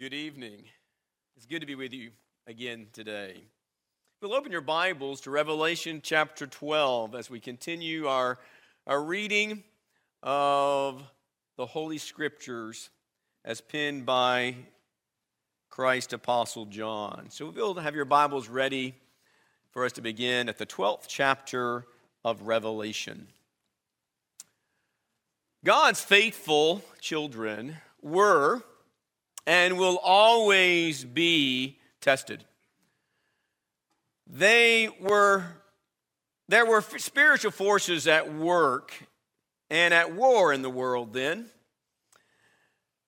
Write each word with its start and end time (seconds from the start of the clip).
Good 0.00 0.14
evening. 0.14 0.64
It's 1.36 1.44
good 1.44 1.60
to 1.60 1.66
be 1.66 1.74
with 1.74 1.92
you 1.92 2.12
again 2.46 2.86
today. 2.94 3.34
We'll 4.22 4.32
open 4.32 4.50
your 4.50 4.62
Bibles 4.62 5.20
to 5.20 5.30
Revelation 5.30 6.00
chapter 6.02 6.46
12 6.46 7.14
as 7.14 7.28
we 7.28 7.38
continue 7.38 8.06
our, 8.06 8.38
our 8.86 9.02
reading 9.02 9.62
of 10.22 11.02
the 11.58 11.66
Holy 11.66 11.98
Scriptures 11.98 12.88
as 13.44 13.60
penned 13.60 14.06
by 14.06 14.54
Christ 15.68 16.14
Apostle 16.14 16.64
John. 16.64 17.26
So 17.28 17.50
we'll 17.50 17.74
have 17.74 17.94
your 17.94 18.06
Bibles 18.06 18.48
ready 18.48 18.94
for 19.70 19.84
us 19.84 19.92
to 19.92 20.00
begin 20.00 20.48
at 20.48 20.56
the 20.56 20.64
12th 20.64 21.08
chapter 21.08 21.84
of 22.24 22.46
Revelation. 22.46 23.26
God's 25.62 26.00
faithful 26.00 26.82
children 27.02 27.76
were 28.00 28.62
and 29.46 29.78
will 29.78 29.98
always 29.98 31.04
be 31.04 31.78
tested. 32.00 32.44
They 34.26 34.88
were, 35.00 35.44
there 36.48 36.66
were 36.66 36.82
spiritual 36.82 37.50
forces 37.50 38.06
at 38.06 38.32
work 38.32 38.92
and 39.68 39.92
at 39.92 40.14
war 40.14 40.52
in 40.52 40.62
the 40.62 40.70
world 40.70 41.12
then, 41.12 41.46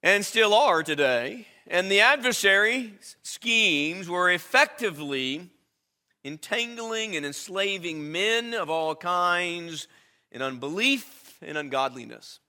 and 0.02 0.24
still 0.24 0.54
are 0.54 0.82
today. 0.82 1.46
And 1.68 1.90
the 1.90 2.00
adversary's 2.00 3.16
schemes 3.22 4.08
were 4.08 4.30
effectively 4.30 5.48
entangling 6.24 7.16
and 7.16 7.24
enslaving 7.24 8.10
men 8.10 8.54
of 8.54 8.68
all 8.70 8.94
kinds 8.94 9.88
in 10.30 10.42
unbelief 10.42 11.38
and 11.42 11.56
ungodliness. 11.58 12.40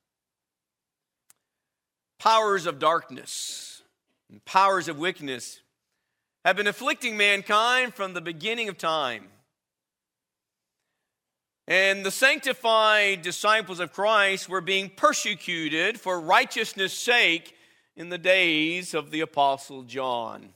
Powers 2.20 2.66
of 2.66 2.80
darkness 2.80 3.73
and 4.34 4.44
powers 4.46 4.88
of 4.88 4.98
wickedness 4.98 5.62
have 6.44 6.56
been 6.56 6.66
afflicting 6.66 7.16
mankind 7.16 7.94
from 7.94 8.16
the 8.16 8.22
beginning 8.22 8.68
of 8.68 8.80
time. 8.80 9.28
And 11.68 12.04
the 12.04 12.10
sanctified 12.10 13.22
disciples 13.22 13.80
of 13.80 13.94
Christ 13.94 14.50
were 14.50 14.60
being 14.60 14.90
persecuted 14.90 16.00
for 16.00 16.20
righteousness' 16.20 16.98
sake 16.98 17.56
in 17.96 18.10
the 18.10 18.18
days 18.18 18.96
of 18.96 19.12
the 19.12 19.22
Apostle 19.22 19.84
John. 19.84 20.50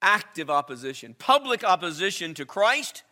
Active 0.00 0.48
opposition, 0.48 1.16
public 1.18 1.64
opposition 1.64 2.32
to 2.34 2.46
Christ 2.46 3.02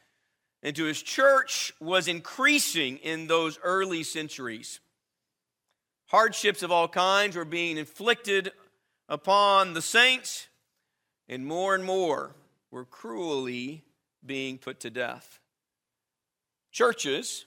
and 0.63 0.77
to 0.77 0.85
his 0.85 1.03
church 1.03 1.73
was 1.81 2.07
increasing 2.07 2.98
in 2.98 3.27
those 3.27 3.59
early 3.65 4.05
centuries. 4.05 4.79
Hardships 6.07 6.63
of 6.63 6.71
all 6.71 6.87
kinds 6.87 7.35
were 7.35 7.45
being 7.45 7.79
inflicted 7.79 8.53
upon 9.08 9.75
the 9.75 9.83
saints, 9.83 10.48
and 11.28 11.47
more 11.47 11.75
and 11.75 11.84
more 11.84 12.34
were 12.70 12.84
cruelly 12.84 13.84
being 14.25 14.58
put 14.58 14.81
to 14.81 14.91
death. 14.91 15.41
Churches 16.70 17.47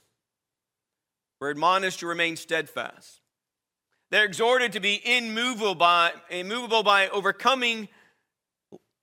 were 1.40 1.50
admonished 1.50 2.00
to 2.00 2.08
remain 2.08 2.36
steadfast. 2.36 3.22
They're 4.12 4.26
exhorted 4.26 4.74
to 4.74 4.80
be 4.80 5.02
immovable 5.04 5.76
by, 5.76 6.12
immovable 6.30 6.84
by 6.84 7.10
overcoming 7.10 7.90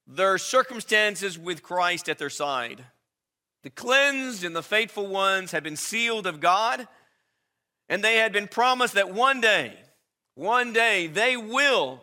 their 0.07 0.39
circumstances 0.39 1.39
with 1.39 1.63
Christ 1.63 2.09
at 2.09 2.19
their 2.19 2.31
side. 2.31 2.85
The 3.63 3.71
cleansed 3.71 4.45
and 4.45 4.55
the 4.55 4.63
faithful 4.63 5.07
ones 5.07 5.53
had 5.53 5.63
been 5.63 5.77
sealed 5.77 6.27
of 6.27 6.41
God, 6.41 6.87
and 7.89 8.03
they 8.03 8.17
had 8.17 8.33
been 8.33 8.49
promised 8.49 8.95
that 8.95 9.13
one 9.13 9.41
day, 9.41 9.77
one 10.35 10.73
day, 10.73 11.07
they 11.07 11.37
will 11.37 12.03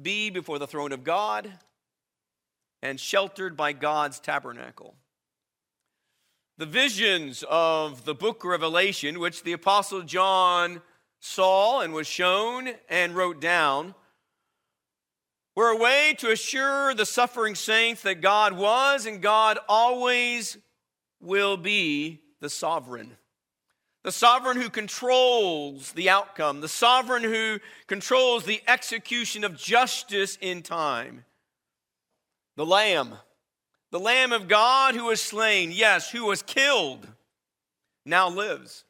be 0.00 0.30
before 0.30 0.58
the 0.58 0.66
throne 0.66 0.92
of 0.92 1.04
God 1.04 1.50
and 2.82 3.00
sheltered 3.00 3.56
by 3.56 3.72
God's 3.72 4.20
tabernacle. 4.20 4.94
The 6.58 6.66
visions 6.66 7.44
of 7.48 8.04
the 8.04 8.14
book 8.14 8.44
Revelation, 8.44 9.20
which 9.20 9.42
the 9.42 9.52
Apostle 9.52 10.02
John 10.02 10.82
saw 11.20 11.80
and 11.80 11.92
was 11.92 12.06
shown 12.06 12.70
and 12.88 13.14
wrote 13.14 13.40
down, 13.40 13.94
were 15.54 15.70
a 15.70 15.76
way 15.76 16.14
to 16.18 16.30
assure 16.30 16.94
the 16.94 17.06
suffering 17.06 17.54
saints 17.54 18.02
that 18.02 18.20
God 18.20 18.52
was 18.52 19.06
and 19.06 19.20
God 19.20 19.58
always 19.68 20.58
will 21.20 21.56
be 21.56 22.20
the 22.40 22.50
sovereign 22.50 23.16
the 24.08 24.12
sovereign 24.12 24.56
who 24.56 24.70
controls 24.70 25.92
the 25.92 26.08
outcome, 26.08 26.62
the 26.62 26.66
sovereign 26.66 27.22
who 27.22 27.58
controls 27.86 28.46
the 28.46 28.62
execution 28.66 29.44
of 29.44 29.54
justice 29.54 30.38
in 30.40 30.62
time. 30.62 31.26
The 32.56 32.64
Lamb, 32.64 33.18
the 33.90 34.00
Lamb 34.00 34.32
of 34.32 34.48
God 34.48 34.94
who 34.94 35.04
was 35.04 35.20
slain, 35.20 35.72
yes, 35.72 36.10
who 36.10 36.24
was 36.24 36.40
killed, 36.40 37.06
now 38.06 38.30
lives. 38.30 38.86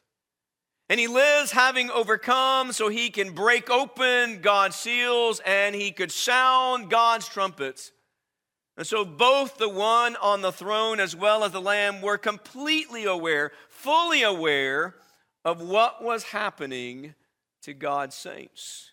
And 0.87 1.01
he 1.01 1.07
lives 1.07 1.51
having 1.51 1.91
overcome 1.91 2.71
so 2.71 2.87
he 2.87 3.09
can 3.09 3.33
break 3.33 3.69
open 3.69 4.39
God's 4.39 4.77
seals 4.77 5.41
and 5.45 5.75
he 5.75 5.91
could 5.91 6.13
sound 6.13 6.89
God's 6.89 7.27
trumpets. 7.27 7.91
And 8.77 8.87
so 8.87 9.03
both 9.03 9.57
the 9.57 9.67
one 9.67 10.15
on 10.15 10.39
the 10.41 10.53
throne 10.53 11.01
as 11.01 11.13
well 11.13 11.43
as 11.43 11.51
the 11.51 11.59
Lamb 11.59 12.01
were 12.01 12.17
completely 12.17 13.03
aware, 13.03 13.51
fully 13.67 14.23
aware 14.23 14.95
of 15.45 15.61
what 15.61 16.03
was 16.03 16.23
happening 16.23 17.15
to 17.61 17.73
God's 17.73 18.15
saints. 18.15 18.91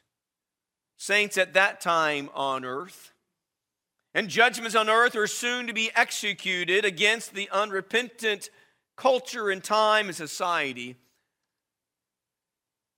Saints 0.97 1.37
at 1.37 1.55
that 1.55 1.81
time 1.81 2.31
on 2.35 2.65
earth. 2.65 3.13
And 4.15 4.29
judgments 4.29 4.75
on 4.75 4.89
earth 4.89 5.15
are 5.15 5.27
soon 5.27 5.67
to 5.67 5.75
be 5.75 5.91
executed 5.95 6.85
against 6.85 7.35
the 7.35 7.51
unrepentant 7.53 8.49
culture 8.97 9.51
and 9.51 9.63
time 9.63 10.07
and 10.07 10.17
society. 10.17 10.97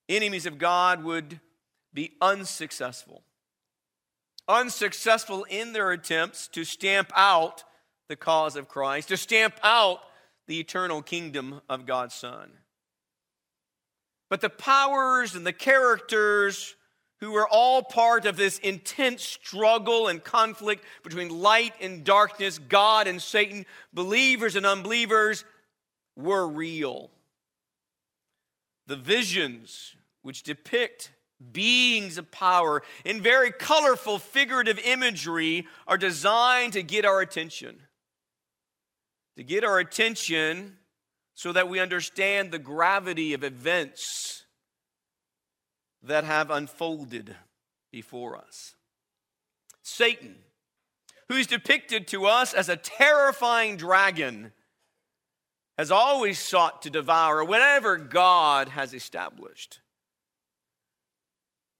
Enemies 0.09 0.47
of 0.47 0.59
God 0.59 1.03
would 1.03 1.41
be 1.93 2.13
unsuccessful. 2.21 3.23
Unsuccessful 4.47 5.45
in 5.45 5.73
their 5.73 5.91
attempts 5.91 6.49
to 6.49 6.65
stamp 6.65 7.11
out 7.17 7.65
the 8.09 8.17
cause 8.17 8.57
of 8.57 8.69
Christ, 8.69 9.09
to 9.09 9.17
stamp 9.17 9.55
out 9.63 10.01
the 10.47 10.61
eternal 10.61 11.03
kingdom 11.03 11.61
of 11.69 11.85
God's 11.85 12.15
Son. 12.15 12.51
But 14.29 14.41
the 14.41 14.51
powers 14.51 15.35
and 15.35 15.47
the 15.47 15.53
characters 15.53 16.75
who 17.21 17.33
were 17.33 17.49
all 17.49 17.83
part 17.83 18.27
of 18.27 18.37
this 18.37 18.59
intense 18.59 19.23
struggle 19.25 20.07
and 20.07 20.23
conflict 20.23 20.85
between 21.03 21.41
light 21.41 21.75
and 21.81 22.05
darkness, 22.05 22.59
God 22.59 23.09
and 23.09 23.21
Satan, 23.21 23.67
believers 23.93 24.55
and 24.55 24.65
unbelievers, 24.65 25.45
were 26.17 26.47
real. 26.47 27.11
The 28.87 28.97
visions 28.97 29.97
which 30.23 30.43
depict 30.43 31.13
beings 31.53 32.19
of 32.19 32.31
power 32.31 32.83
in 33.05 33.21
very 33.21 33.53
colorful 33.53 34.19
figurative 34.19 34.79
imagery 34.79 35.67
are 35.87 35.99
designed 35.99 36.73
to 36.73 36.83
get 36.83 37.05
our 37.05 37.21
attention. 37.21 37.81
To 39.37 39.45
get 39.45 39.63
our 39.63 39.79
attention 39.79 40.78
so 41.39 41.53
that 41.53 41.69
we 41.69 41.79
understand 41.79 42.51
the 42.51 42.59
gravity 42.59 43.33
of 43.33 43.45
events 43.45 44.43
that 46.03 46.25
have 46.25 46.51
unfolded 46.51 47.37
before 47.93 48.37
us. 48.37 48.75
Satan, 49.81 50.35
who's 51.29 51.47
depicted 51.47 52.09
to 52.09 52.27
us 52.27 52.53
as 52.55 52.69
a 52.69 52.75
terrifying 52.75 53.77
dragon, 53.77 54.51
has 55.79 55.93
always 55.93 56.41
sought 56.41 56.83
to 56.83 56.91
devour 56.91 57.45
whatever 57.45 57.99
God 57.99 58.71
has 58.71 58.93
established. 58.93 59.79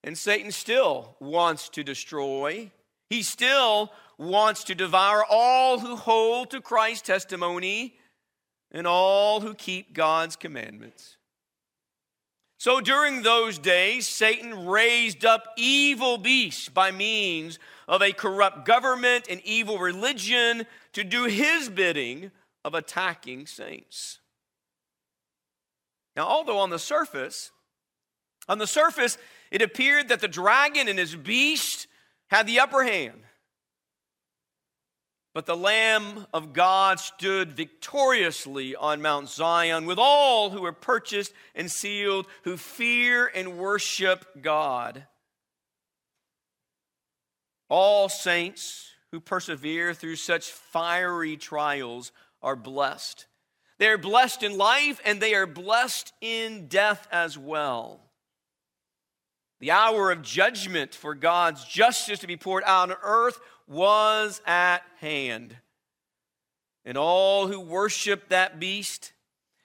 And 0.05 0.17
Satan 0.17 0.53
still 0.53 1.17
wants 1.19 1.69
to 1.71 1.83
destroy. 1.83 2.71
He 3.11 3.25
still 3.25 3.91
wants 4.19 4.63
to 4.65 4.77
devour 4.77 5.25
all 5.29 5.81
who 5.81 5.97
hold 5.97 6.53
to 6.53 6.61
Christ's 6.61 7.09
testimony 7.09 7.97
and 8.73 8.87
all 8.87 9.41
who 9.41 9.55
keep 9.55 9.93
God's 9.93 10.37
commandments. 10.37 11.17
So 12.59 12.81
during 12.81 13.23
those 13.23 13.57
days, 13.57 14.09
Satan 14.09 14.67
raised 14.67 15.25
up 15.25 15.55
evil 15.57 16.19
beasts 16.19 16.69
by 16.69 16.91
means 16.91 17.59
of 17.87 18.03
a 18.03 18.13
corrupt 18.13 18.65
government 18.65 19.27
and 19.31 19.41
evil 19.45 19.79
religion 19.79 20.67
to 20.93 21.05
do 21.05 21.25
his 21.25 21.69
bidding 21.69 22.33
of 22.65 22.75
attacking 22.75 23.47
saints. 23.47 24.19
Now, 26.17 26.27
although 26.27 26.59
on 26.59 26.71
the 26.71 26.81
surface, 26.81 27.53
on 28.49 28.59
the 28.59 28.67
surface, 28.67 29.19
it 29.53 29.63
appeared 29.63 30.09
that 30.09 30.21
the 30.21 30.27
dragon 30.27 30.89
and 30.89 30.99
his 30.99 31.15
beast 31.15 31.87
had 32.27 32.49
the 32.49 32.59
upper 32.59 32.83
hand. 32.83 33.23
But 35.39 35.47
the 35.47 35.57
Lamb 35.57 36.27
of 36.35 36.53
God 36.53 36.99
stood 36.99 37.53
victoriously 37.53 38.75
on 38.75 39.01
Mount 39.01 39.29
Zion 39.29 39.87
with 39.87 39.97
all 39.97 40.51
who 40.51 40.65
are 40.65 40.73
purchased 40.73 41.33
and 41.55 41.71
sealed, 41.71 42.27
who 42.43 42.57
fear 42.57 43.31
and 43.33 43.57
worship 43.57 44.43
God. 44.43 45.07
All 47.69 48.09
saints 48.09 48.91
who 49.13 49.21
persevere 49.21 49.95
through 49.95 50.17
such 50.17 50.51
fiery 50.51 51.37
trials 51.37 52.11
are 52.43 52.57
blessed. 52.57 53.27
They 53.79 53.87
are 53.87 53.97
blessed 53.97 54.43
in 54.43 54.59
life 54.59 55.01
and 55.05 55.21
they 55.21 55.35
are 55.37 55.47
blessed 55.47 56.13
in 56.21 56.67
death 56.67 57.07
as 57.13 57.39
well. 57.39 58.01
The 59.61 59.71
hour 59.71 60.11
of 60.11 60.23
judgment 60.23 60.97
for 60.97 61.15
God's 61.15 61.65
justice 61.65 62.19
to 62.19 62.27
be 62.27 62.37
poured 62.37 62.65
out 62.67 62.91
on 62.91 62.97
earth 63.05 63.39
was 63.69 64.41
at 64.47 64.83
hand. 65.01 65.57
And 66.85 66.97
all 66.97 67.49
who 67.49 67.61
worshiped 67.61 68.31
that 68.31 68.59
beast 68.59 69.13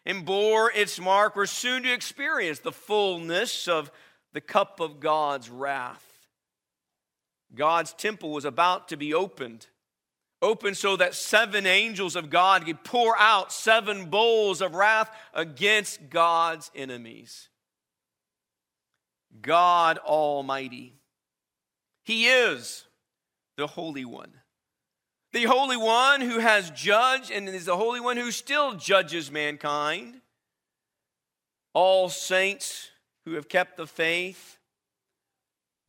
and 0.05 0.25
bore 0.25 0.71
its 0.71 0.99
mark 0.99 1.35
were 1.35 1.47
soon 1.47 1.83
to 1.83 1.93
experience 1.93 2.59
the 2.59 2.71
fullness 2.71 3.67
of 3.67 3.91
the 4.33 4.41
cup 4.41 4.79
of 4.79 4.99
God's 4.99 5.49
wrath. 5.49 6.05
God's 7.55 7.93
temple 7.93 8.31
was 8.31 8.45
about 8.45 8.89
to 8.89 8.97
be 8.97 9.13
opened. 9.13 9.67
Opened 10.41 10.75
so 10.75 10.97
that 10.97 11.15
seven 11.15 11.65
angels 11.65 12.17
of 12.17 12.29
God 12.29 12.65
could 12.65 12.83
pour 12.83 13.17
out 13.17 13.53
seven 13.53 14.09
bowls 14.09 14.61
of 14.61 14.75
wrath 14.75 15.09
against 15.33 16.09
God's 16.09 16.69
enemies. 16.75 17.47
God 19.41 19.99
Almighty. 19.99 20.95
He 22.03 22.27
is 22.27 22.83
the 23.57 23.67
Holy 23.67 24.05
One. 24.05 24.31
The 25.31 25.45
Holy 25.45 25.77
One 25.77 26.21
who 26.21 26.39
has 26.39 26.69
judged 26.71 27.31
and 27.31 27.49
is 27.49 27.65
the 27.65 27.77
Holy 27.77 27.99
One 27.99 28.17
who 28.17 28.31
still 28.31 28.75
judges 28.75 29.31
mankind. 29.31 30.21
All 31.73 32.09
saints 32.09 32.91
who 33.25 33.33
have 33.33 33.49
kept 33.49 33.77
the 33.77 33.87
faith 33.87 34.59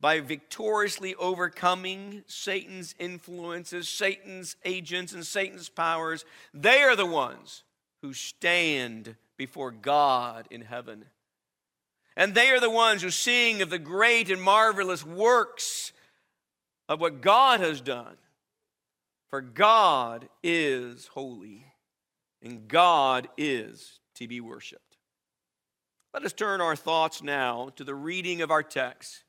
by 0.01 0.19
victoriously 0.19 1.15
overcoming 1.15 2.23
Satan's 2.27 2.95
influences, 2.99 3.87
Satan's 3.87 4.55
agents, 4.65 5.13
and 5.13 5.25
Satan's 5.25 5.69
powers, 5.69 6.25
they 6.53 6.81
are 6.81 6.95
the 6.95 7.05
ones 7.05 7.63
who 8.01 8.13
stand 8.13 9.15
before 9.37 9.71
God 9.71 10.47
in 10.51 10.61
heaven. 10.61 11.05
And 12.17 12.33
they 12.33 12.49
are 12.49 12.59
the 12.59 12.69
ones 12.69 13.01
who 13.01 13.09
sing 13.09 13.61
of 13.61 13.69
the 13.69 13.79
great 13.79 14.29
and 14.29 14.41
marvelous 14.41 15.05
works 15.05 15.91
of 16.87 17.01
what 17.01 17.21
God 17.21 17.59
has 17.59 17.81
done. 17.81 18.17
For 19.29 19.41
God 19.41 20.29
is 20.43 21.07
holy, 21.07 21.65
and 22.41 22.67
God 22.67 23.27
is 23.37 23.99
to 24.15 24.27
be 24.27 24.39
worshiped. 24.39 24.97
Let 26.13 26.23
us 26.23 26.31
turn 26.31 26.61
our 26.61 26.75
thoughts 26.75 27.21
now 27.21 27.69
to 27.75 27.83
the 27.83 27.95
reading 27.95 28.41
of 28.41 28.51
our 28.51 28.63
text. 28.63 29.23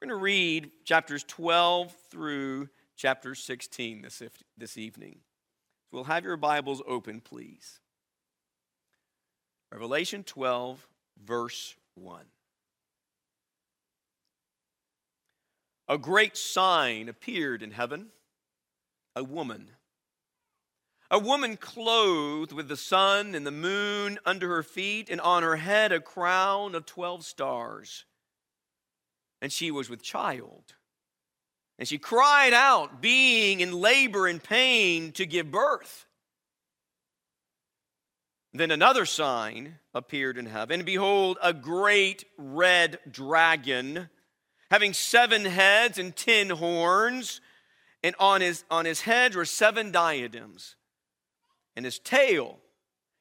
We're 0.00 0.08
going 0.08 0.18
to 0.18 0.22
read 0.22 0.70
chapters 0.84 1.22
12 1.24 1.94
through 2.10 2.68
chapter 2.96 3.34
16 3.34 4.02
this, 4.02 4.22
this 4.56 4.76
evening. 4.76 5.18
We'll 5.92 6.04
have 6.04 6.24
your 6.24 6.36
Bibles 6.36 6.82
open, 6.88 7.20
please. 7.20 7.78
Revelation 9.70 10.24
12, 10.24 10.84
verse 11.24 11.76
1. 11.94 12.24
A 15.88 15.98
great 15.98 16.36
sign 16.36 17.08
appeared 17.08 17.62
in 17.62 17.70
heaven 17.70 18.10
a 19.16 19.22
woman. 19.22 19.70
A 21.10 21.18
woman 21.18 21.56
clothed 21.56 22.52
with 22.52 22.68
the 22.68 22.76
sun 22.76 23.34
and 23.34 23.46
the 23.46 23.52
moon 23.52 24.18
under 24.24 24.48
her 24.48 24.62
feet, 24.62 25.08
and 25.08 25.20
on 25.20 25.42
her 25.42 25.56
head 25.56 25.92
a 25.92 26.00
crown 26.00 26.74
of 26.74 26.86
12 26.86 27.24
stars. 27.24 28.04
And 29.40 29.52
she 29.52 29.70
was 29.70 29.88
with 29.88 30.02
child. 30.02 30.74
And 31.78 31.86
she 31.86 31.98
cried 31.98 32.52
out, 32.52 33.00
being 33.00 33.60
in 33.60 33.72
labor 33.72 34.26
and 34.26 34.42
pain 34.42 35.12
to 35.12 35.26
give 35.26 35.50
birth. 35.50 36.06
Then 38.52 38.70
another 38.70 39.04
sign 39.04 39.78
appeared 39.92 40.38
in 40.38 40.46
heaven. 40.46 40.80
And 40.80 40.86
behold, 40.86 41.38
a 41.42 41.52
great 41.52 42.24
red 42.38 42.98
dragon, 43.10 44.08
having 44.74 44.92
seven 44.92 45.44
heads 45.44 46.00
and 46.00 46.16
ten 46.16 46.50
horns, 46.50 47.40
and 48.02 48.12
on 48.18 48.40
his, 48.40 48.64
on 48.72 48.84
his 48.84 49.02
head 49.02 49.32
were 49.32 49.44
seven 49.44 49.92
diadems. 49.92 50.74
And 51.76 51.84
his 51.84 52.00
tail, 52.00 52.58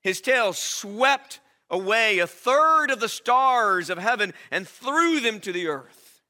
his 0.01 0.19
tail 0.19 0.53
swept 0.53 1.41
away 1.69 2.17
a 2.17 2.25
third 2.25 2.89
of 2.89 2.99
the 2.99 3.07
stars 3.07 3.91
of 3.91 3.99
heaven 3.99 4.33
and 4.49 4.67
threw 4.67 5.19
them 5.19 5.39
to 5.41 5.51
the 5.51 5.67
earth. 5.67 6.23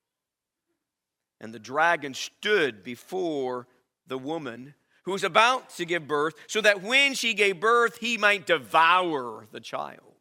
And 1.40 1.54
the 1.54 1.60
dragon 1.60 2.14
stood 2.14 2.84
before 2.84 3.66
the 4.06 4.18
woman 4.18 4.74
who 5.04 5.14
was 5.14 5.24
about 5.24 5.70
to 5.78 5.86
give 5.86 6.06
birth, 6.06 6.34
so 6.48 6.60
that 6.60 6.84
when 6.84 7.14
she 7.14 7.34
gave 7.34 7.62
birth, 7.62 8.00
he 8.00 8.18
might 8.18 8.46
devour 8.46 9.48
the 9.54 9.62
child. 9.62 10.18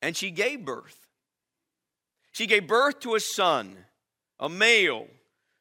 And 0.00 0.16
she 0.16 0.30
gave 0.30 0.64
birth. 0.64 1.03
She 2.34 2.46
gave 2.46 2.66
birth 2.66 3.00
to 3.00 3.14
a 3.14 3.20
son, 3.20 3.86
a 4.40 4.48
male, 4.48 5.08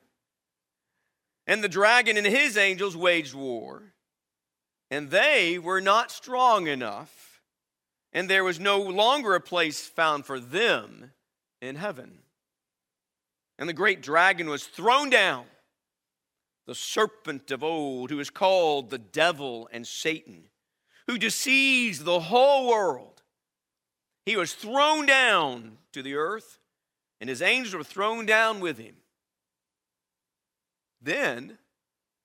and 1.47 1.63
the 1.63 1.69
dragon 1.69 2.17
and 2.17 2.27
his 2.27 2.57
angels 2.57 2.95
waged 2.95 3.33
war. 3.33 3.93
And 4.91 5.09
they 5.09 5.57
were 5.57 5.81
not 5.81 6.11
strong 6.11 6.67
enough, 6.67 7.41
and 8.11 8.29
there 8.29 8.43
was 8.43 8.59
no 8.59 8.81
longer 8.81 9.33
a 9.33 9.41
place 9.41 9.81
found 9.87 10.25
for 10.25 10.39
them 10.39 11.11
in 11.61 11.75
heaven. 11.75 12.19
And 13.57 13.69
the 13.69 13.73
great 13.73 14.01
dragon 14.01 14.49
was 14.49 14.65
thrown 14.65 15.09
down, 15.09 15.45
the 16.67 16.75
serpent 16.75 17.51
of 17.51 17.63
old, 17.63 18.09
who 18.09 18.19
is 18.19 18.29
called 18.29 18.89
the 18.89 18.97
devil 18.97 19.69
and 19.71 19.87
Satan, 19.87 20.49
who 21.07 21.17
deceives 21.17 22.03
the 22.03 22.19
whole 22.19 22.67
world. 22.67 23.14
He 24.25 24.35
was 24.35 24.53
thrown 24.53 25.05
down 25.05 25.77
to 25.91 26.01
the 26.01 26.15
earth, 26.15 26.59
and 27.21 27.29
his 27.29 27.41
angels 27.41 27.75
were 27.75 27.83
thrown 27.83 28.25
down 28.25 28.59
with 28.59 28.77
him. 28.77 28.95
Then 31.01 31.59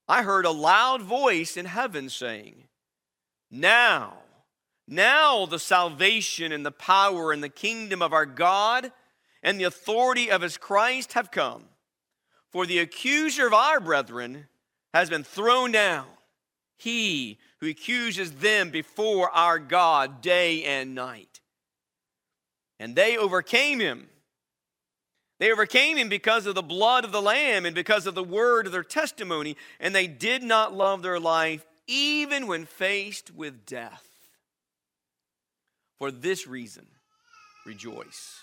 I 0.09 0.23
heard 0.23 0.47
a 0.47 0.51
loud 0.51 1.03
voice 1.03 1.57
in 1.57 1.67
heaven 1.67 2.09
saying, 2.09 2.65
Now, 3.51 4.15
now 4.89 5.47
the 5.47 5.59
salvation 5.59 6.51
and 6.51 6.67
the 6.67 6.73
power 6.73 7.33
and 7.33 7.45
the 7.45 7.49
kingdom 7.49 8.03
of 8.03 8.13
our 8.13 8.27
God 8.27 8.91
and 9.43 9.61
the 9.61 9.65
authority 9.65 10.31
of 10.31 10.43
his 10.43 10.57
Christ 10.57 11.13
have 11.13 11.31
come. 11.31 11.65
For 12.51 12.67
the 12.67 12.79
accuser 12.79 13.47
of 13.47 13.55
our 13.55 13.79
brethren 13.79 14.49
has 14.93 15.09
been 15.09 15.23
thrown 15.23 15.71
down, 15.71 16.07
he 16.77 17.39
who 17.61 17.69
accuses 17.69 18.33
them 18.33 18.71
before 18.71 19.31
our 19.31 19.61
God 19.61 20.21
day 20.21 20.65
and 20.65 20.95
night. 20.95 21.30
And 22.81 22.97
they 22.97 23.17
overcame 23.17 23.79
him. 23.79 24.09
They 25.39 25.53
overcame 25.53 25.99
him 25.99 26.09
because 26.09 26.47
of 26.47 26.55
the 26.55 26.63
blood 26.63 27.05
of 27.05 27.13
the 27.13 27.23
Lamb 27.23 27.67
and 27.67 27.75
because 27.75 28.07
of 28.07 28.15
the 28.15 28.25
word 28.25 28.67
of 28.67 28.73
their 28.73 28.83
testimony, 28.83 29.57
and 29.79 29.95
they 29.95 30.07
did 30.07 30.43
not 30.43 30.75
love 30.75 31.03
their 31.03 31.21
life 31.21 31.65
even 31.87 32.47
when 32.47 32.65
faced 32.65 33.35
with 33.35 33.67
death. 33.67 34.07
For 35.99 36.11
this 36.11 36.47
reason, 36.47 36.87
rejoice. 37.67 38.39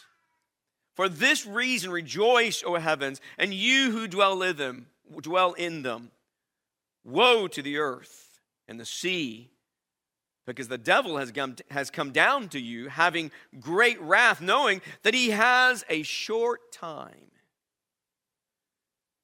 For 0.96 1.10
this 1.10 1.46
reason, 1.46 1.92
rejoice, 1.92 2.64
O 2.66 2.76
heavens, 2.76 3.22
and 3.38 3.54
you 3.54 3.92
who 3.92 4.08
dwell 4.08 4.42
in 4.44 4.58
them, 4.58 4.88
dwell 5.22 5.54
in 5.54 5.82
them. 5.82 6.12
Woe 7.04 7.48
to 7.48 7.62
the 7.62 7.78
earth 7.78 8.40
and 8.68 8.80
the 8.80 8.86
sea, 8.86 9.50
because 10.48 10.70
the 10.70 10.78
devil 10.78 11.18
has 11.18 11.32
come, 11.32 11.58
has 11.70 11.92
come 11.92 12.12
down 12.12 12.48
to 12.50 12.60
you, 12.60 12.88
having 12.88 13.32
great 13.60 14.02
wrath, 14.02 14.42
knowing 14.42 14.82
that 15.04 15.14
he 15.14 15.32
has 15.32 15.86
a 15.90 16.02
short 16.04 16.72
time. 16.72 17.32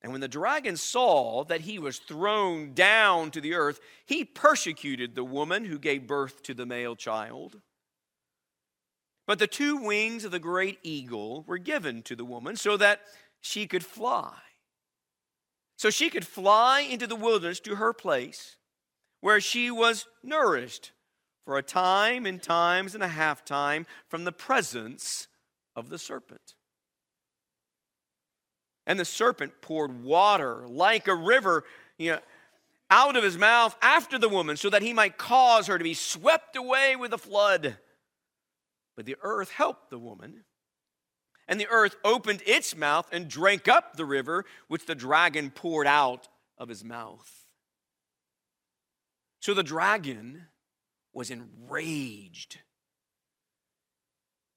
And 0.01 0.11
when 0.11 0.19
the 0.19 0.27
dragon 0.27 0.75
saw 0.75 1.45
that 1.45 1.61
he 1.61 1.79
was 1.79 1.97
thrown 1.97 2.73
down 2.73 3.31
to 3.31 3.39
the 3.39 3.53
earth, 3.53 3.79
he 4.05 4.25
persecuted 4.25 5.15
the 5.15 5.23
woman 5.23 5.63
who 5.63 5.79
gave 5.79 6.05
birth 6.05 6.43
to 6.43 6.53
the 6.53 6.65
male 6.65 6.97
child. 6.97 7.61
But 9.25 9.39
the 9.39 9.47
two 9.47 9.77
wings 9.77 10.25
of 10.25 10.31
the 10.31 10.39
great 10.39 10.79
eagle 10.83 11.45
were 11.47 11.57
given 11.57 12.01
to 12.03 12.17
the 12.17 12.25
woman 12.25 12.57
so 12.57 12.75
that 12.75 12.99
she 13.39 13.65
could 13.65 13.85
fly. 13.85 14.33
So 15.77 15.89
she 15.89 16.09
could 16.09 16.27
fly 16.27 16.81
into 16.81 17.07
the 17.07 17.15
wilderness 17.15 17.61
to 17.61 17.75
her 17.75 17.93
place 17.93 18.57
where 19.21 19.39
she 19.39 19.71
was 19.71 20.05
nourished 20.21 20.91
for 21.45 21.57
a 21.57 21.63
time 21.63 22.25
and 22.25 22.41
times 22.41 22.95
and 22.95 23.03
a 23.03 23.07
half 23.07 23.43
time 23.43 23.85
from 24.07 24.23
the 24.23 24.31
presence 24.31 25.27
of 25.75 25.89
the 25.89 25.97
serpent. 25.97 26.55
And 28.85 28.99
the 28.99 29.05
serpent 29.05 29.61
poured 29.61 30.03
water 30.03 30.65
like 30.67 31.07
a 31.07 31.15
river, 31.15 31.63
you 31.97 32.13
know, 32.13 32.19
out 32.89 33.15
of 33.15 33.23
his 33.23 33.37
mouth 33.37 33.75
after 33.81 34.19
the 34.19 34.29
woman 34.29 34.57
so 34.57 34.69
that 34.69 34.81
he 34.81 34.93
might 34.93 35.17
cause 35.17 35.67
her 35.67 35.77
to 35.77 35.83
be 35.83 35.93
swept 35.93 36.55
away 36.55 36.95
with 36.95 37.11
the 37.11 37.17
flood. 37.17 37.77
But 38.95 39.05
the 39.05 39.15
earth 39.21 39.51
helped 39.51 39.89
the 39.89 39.99
woman. 39.99 40.43
And 41.47 41.59
the 41.59 41.67
earth 41.67 41.95
opened 42.05 42.41
its 42.45 42.75
mouth 42.75 43.07
and 43.11 43.27
drank 43.27 43.67
up 43.67 43.95
the 43.95 44.05
river 44.05 44.45
which 44.67 44.85
the 44.85 44.95
dragon 44.95 45.49
poured 45.49 45.87
out 45.87 46.27
of 46.57 46.69
his 46.69 46.83
mouth. 46.83 47.29
So 49.39 49.53
the 49.53 49.63
dragon 49.63 50.47
was 51.13 51.29
enraged. 51.29 52.59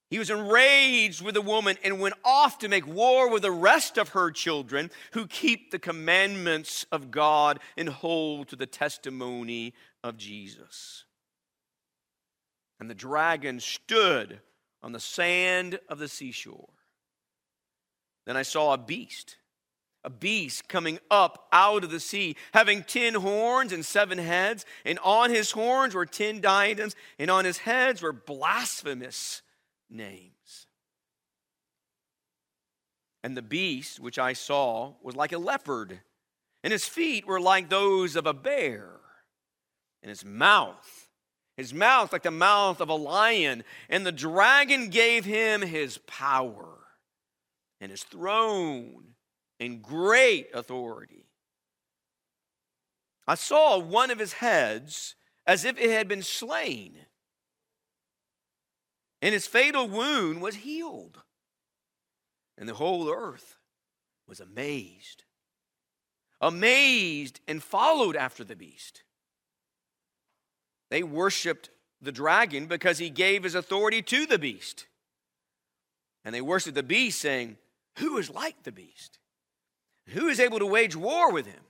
He 0.09 0.19
was 0.19 0.31
enraged 0.31 1.21
with 1.21 1.35
the 1.35 1.43
woman 1.43 1.77
and 1.83 2.01
went 2.01 2.15
off 2.25 2.59
to 2.59 2.69
make 2.69 2.87
war 2.87 3.29
with 3.29 3.43
the 3.43 3.51
rest 3.51 3.99
of 3.99 4.11
her 4.11 4.31
children 4.31 4.91
who 5.13 5.27
keep 5.27 5.71
the 5.71 5.81
commandments 5.81 6.87
of 6.93 7.11
God 7.11 7.59
and 7.77 7.89
hold 7.89 8.49
to 8.49 8.57
the 8.57 8.67
testimony 8.67 9.75
of 10.05 10.17
Jesus. 10.17 11.05
And 12.79 12.89
the 12.89 12.95
dragon 12.95 13.59
stood 13.59 14.41
on 14.83 14.93
the 14.93 15.01
sand 15.01 15.81
of 15.89 15.99
the 15.99 16.09
seashore. 16.09 16.69
Then 18.27 18.37
I 18.37 18.43
saw 18.43 18.75
a 18.75 18.79
beast, 18.79 19.37
a 20.07 20.11
beast 20.11 20.69
coming 20.69 20.99
up 21.11 21.49
out 21.53 21.85
of 21.85 21.91
the 21.91 22.01
sea, 22.01 22.37
having 22.55 22.85
ten 22.85 23.15
horns 23.15 23.73
and 23.73 23.85
seven 23.85 24.17
heads, 24.17 24.65
and 24.85 24.99
on 25.01 25.31
his 25.31 25.51
horns 25.51 25.95
were 25.95 26.07
ten 26.07 26.41
diadems, 26.41 26.95
and 27.19 27.31
on 27.31 27.45
his 27.45 27.59
heads 27.59 28.01
were 28.01 28.13
blasphemous 28.13 29.43
names. 29.91 30.67
And 33.23 33.37
the 33.37 33.43
beast 33.43 33.99
which 33.99 34.19
I 34.19 34.33
saw 34.33 34.95
was 35.03 35.17
like 35.17 35.33
a 35.33 35.39
leopard, 35.39 36.01
and 36.63 36.73
his 36.73 36.87
feet 36.87 37.27
were 37.27 37.41
like 37.41 37.69
those 37.69 38.15
of 38.15 38.27
a 38.27 38.33
bear, 38.33 38.93
and 40.03 40.09
his 40.09 40.25
mouth 40.25 41.07
his 41.57 41.73
mouth 41.73 42.13
like 42.13 42.23
the 42.23 42.31
mouth 42.31 42.81
of 42.81 42.91
a 42.91 42.95
lion. 42.95 43.65
And 43.89 44.05
the 44.05 44.13
dragon 44.13 44.91
gave 44.91 45.25
him 45.25 45.63
his 45.63 45.97
power 45.99 46.77
and 47.81 47.91
his 47.91 48.03
throne 48.03 49.16
and 49.59 49.83
great 49.83 50.49
authority. 50.55 51.27
I 53.27 53.35
saw 53.35 53.79
one 53.79 54.11
of 54.11 54.19
his 54.19 54.35
heads 54.35 55.15
as 55.47 55.65
if 55.65 55.79
it 55.79 55.91
had 55.91 56.09
been 56.09 56.23
slain, 56.23 56.97
and 59.23 59.33
his 59.33 59.47
fatal 59.47 59.89
wound 59.89 60.41
was 60.41 60.57
healed. 60.57 61.23
And 62.59 62.69
the 62.69 62.75
whole 62.75 63.11
earth 63.11 63.57
was 64.27 64.41
amazed, 64.41 65.25
amazed, 66.41 67.41
and 67.47 67.63
followed 67.63 68.17
after 68.17 68.45
the 68.45 68.57
beast. 68.57 69.03
They 70.91 71.03
worshiped 71.03 71.71
the 72.01 72.13
dragon 72.13 72.67
because 72.67 72.99
he 72.99 73.11
gave 73.11 73.43
his 73.43 73.55
authority 73.55 74.03
to 74.03 74.27
the 74.27 74.39
beast. 74.39 74.87
And 76.25 76.35
they 76.35 76.41
worshiped 76.41 76.75
the 76.75 76.83
beast, 76.83 77.21
saying, 77.21 77.59
Who 77.99 78.19
is 78.19 78.31
like 78.31 78.63
the 78.63 78.73
beast? 78.73 79.19
Who 80.09 80.29
is 80.29 80.41
able 80.41 80.59
to 80.59 80.67
wage 80.67 80.97
war 80.97 81.33
with 81.33 81.47
him? 81.47 81.61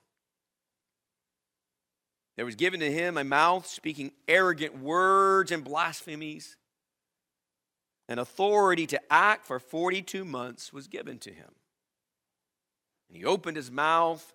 There 2.37 2.45
was 2.45 2.55
given 2.55 2.81
to 2.81 2.93
him 2.93 3.16
a 3.16 3.25
mouth 3.25 3.66
speaking 3.66 4.12
arrogant 4.28 4.78
words 4.78 5.50
and 5.50 5.64
blasphemies. 5.64 6.57
An 8.09 8.19
authority 8.19 8.87
to 8.88 9.00
act 9.11 9.47
for 9.47 9.59
42 9.59 10.25
months 10.25 10.73
was 10.73 10.87
given 10.87 11.19
to 11.21 11.33
him. 11.33 11.50
And 13.09 13.16
he 13.16 13.25
opened 13.25 13.57
his 13.57 13.71
mouth 13.71 14.35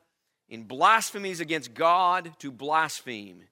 in 0.50 0.64
blasphemies 0.64 1.40
against 1.40 1.74
God 1.74 2.34
to 2.40 2.52
blaspheme 2.52 3.44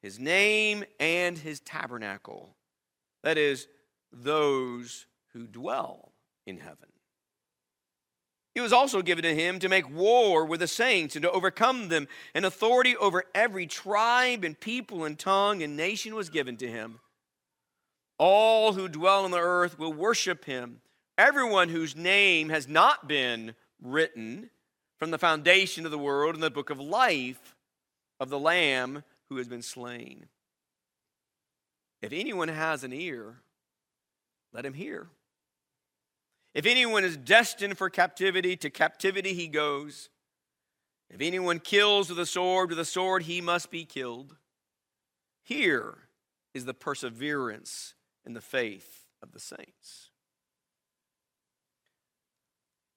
his 0.00 0.18
name 0.18 0.84
and 1.00 1.36
his 1.36 1.60
tabernacle. 1.60 2.56
That 3.22 3.36
is, 3.36 3.66
those 4.12 5.06
who 5.32 5.46
dwell 5.46 6.12
in 6.46 6.58
heaven. 6.58 6.88
It 8.58 8.62
was 8.62 8.72
also 8.72 9.02
given 9.02 9.22
to 9.22 9.36
him 9.36 9.60
to 9.60 9.68
make 9.68 9.88
war 9.88 10.44
with 10.44 10.58
the 10.58 10.66
saints 10.66 11.14
and 11.14 11.22
to 11.22 11.30
overcome 11.30 11.90
them, 11.90 12.08
and 12.34 12.44
authority 12.44 12.96
over 12.96 13.22
every 13.32 13.68
tribe 13.68 14.42
and 14.42 14.58
people 14.58 15.04
and 15.04 15.16
tongue 15.16 15.62
and 15.62 15.76
nation 15.76 16.16
was 16.16 16.28
given 16.28 16.56
to 16.56 16.68
him. 16.68 16.98
All 18.18 18.72
who 18.72 18.88
dwell 18.88 19.24
on 19.24 19.30
the 19.30 19.38
earth 19.38 19.78
will 19.78 19.92
worship 19.92 20.44
him, 20.44 20.80
everyone 21.16 21.68
whose 21.68 21.94
name 21.94 22.48
has 22.48 22.66
not 22.66 23.06
been 23.06 23.54
written 23.80 24.50
from 24.98 25.12
the 25.12 25.18
foundation 25.18 25.84
of 25.84 25.92
the 25.92 25.96
world 25.96 26.34
in 26.34 26.40
the 26.40 26.50
book 26.50 26.68
of 26.68 26.80
life 26.80 27.54
of 28.18 28.28
the 28.28 28.40
Lamb 28.40 29.04
who 29.28 29.36
has 29.36 29.46
been 29.46 29.62
slain. 29.62 30.26
If 32.02 32.12
anyone 32.12 32.48
has 32.48 32.82
an 32.82 32.92
ear, 32.92 33.36
let 34.52 34.66
him 34.66 34.74
hear. 34.74 35.06
If 36.54 36.66
anyone 36.66 37.04
is 37.04 37.16
destined 37.16 37.78
for 37.78 37.90
captivity, 37.90 38.56
to 38.56 38.70
captivity 38.70 39.34
he 39.34 39.48
goes. 39.48 40.08
If 41.10 41.20
anyone 41.20 41.60
kills 41.60 42.10
with 42.10 42.18
a 42.18 42.26
sword, 42.26 42.70
with 42.70 42.78
a 42.78 42.84
sword 42.84 43.24
he 43.24 43.40
must 43.40 43.70
be 43.70 43.84
killed. 43.84 44.36
Here 45.42 46.08
is 46.54 46.64
the 46.64 46.74
perseverance 46.74 47.94
in 48.26 48.34
the 48.34 48.40
faith 48.40 49.06
of 49.22 49.32
the 49.32 49.40
saints. 49.40 50.10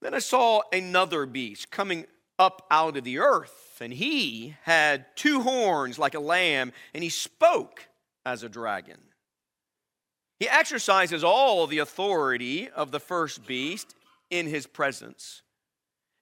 Then 0.01 0.13
I 0.13 0.19
saw 0.19 0.61
another 0.73 1.25
beast 1.25 1.69
coming 1.69 2.07
up 2.39 2.65
out 2.71 2.97
of 2.97 3.03
the 3.03 3.19
earth, 3.19 3.77
and 3.79 3.93
he 3.93 4.55
had 4.63 5.05
two 5.15 5.41
horns 5.41 5.99
like 5.99 6.15
a 6.15 6.19
lamb, 6.19 6.73
and 6.93 7.03
he 7.03 7.09
spoke 7.09 7.87
as 8.25 8.41
a 8.41 8.49
dragon. 8.49 8.97
He 10.41 10.49
exercises 10.49 11.23
all 11.23 11.67
the 11.67 11.77
authority 11.77 12.67
of 12.67 12.89
the 12.89 12.99
first 12.99 13.45
beast 13.45 13.93
in 14.31 14.47
his 14.47 14.65
presence. 14.65 15.43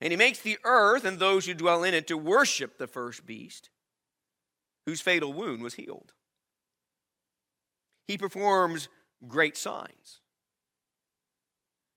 And 0.01 0.11
he 0.11 0.17
makes 0.17 0.39
the 0.39 0.57
earth 0.65 1.05
and 1.05 1.17
those 1.17 1.45
who 1.45 1.53
dwell 1.53 1.85
in 1.85 1.93
it 1.93 2.07
to 2.07 2.17
worship 2.17 2.77
the 2.77 2.85
first 2.85 3.25
beast, 3.25 3.69
whose 4.85 4.99
fatal 4.99 5.31
wound 5.31 5.63
was 5.63 5.75
healed. 5.75 6.11
He 8.09 8.17
performs 8.17 8.89
great 9.25 9.55
signs. 9.55 10.19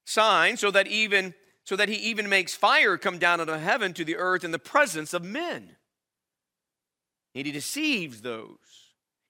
Signs 0.06 0.60
so 0.60 0.70
that 0.70 0.86
even 0.86 1.34
so 1.64 1.74
that 1.74 1.88
he 1.88 1.96
even 1.96 2.28
makes 2.28 2.54
fire 2.54 2.96
come 2.96 3.18
down 3.18 3.40
out 3.40 3.48
of 3.48 3.60
heaven 3.60 3.92
to 3.94 4.04
the 4.04 4.14
earth 4.14 4.44
in 4.44 4.52
the 4.52 4.60
presence 4.60 5.12
of 5.12 5.24
men. 5.24 5.74
And 7.34 7.46
he 7.46 7.52
deceives 7.52 8.22
those. 8.22 8.81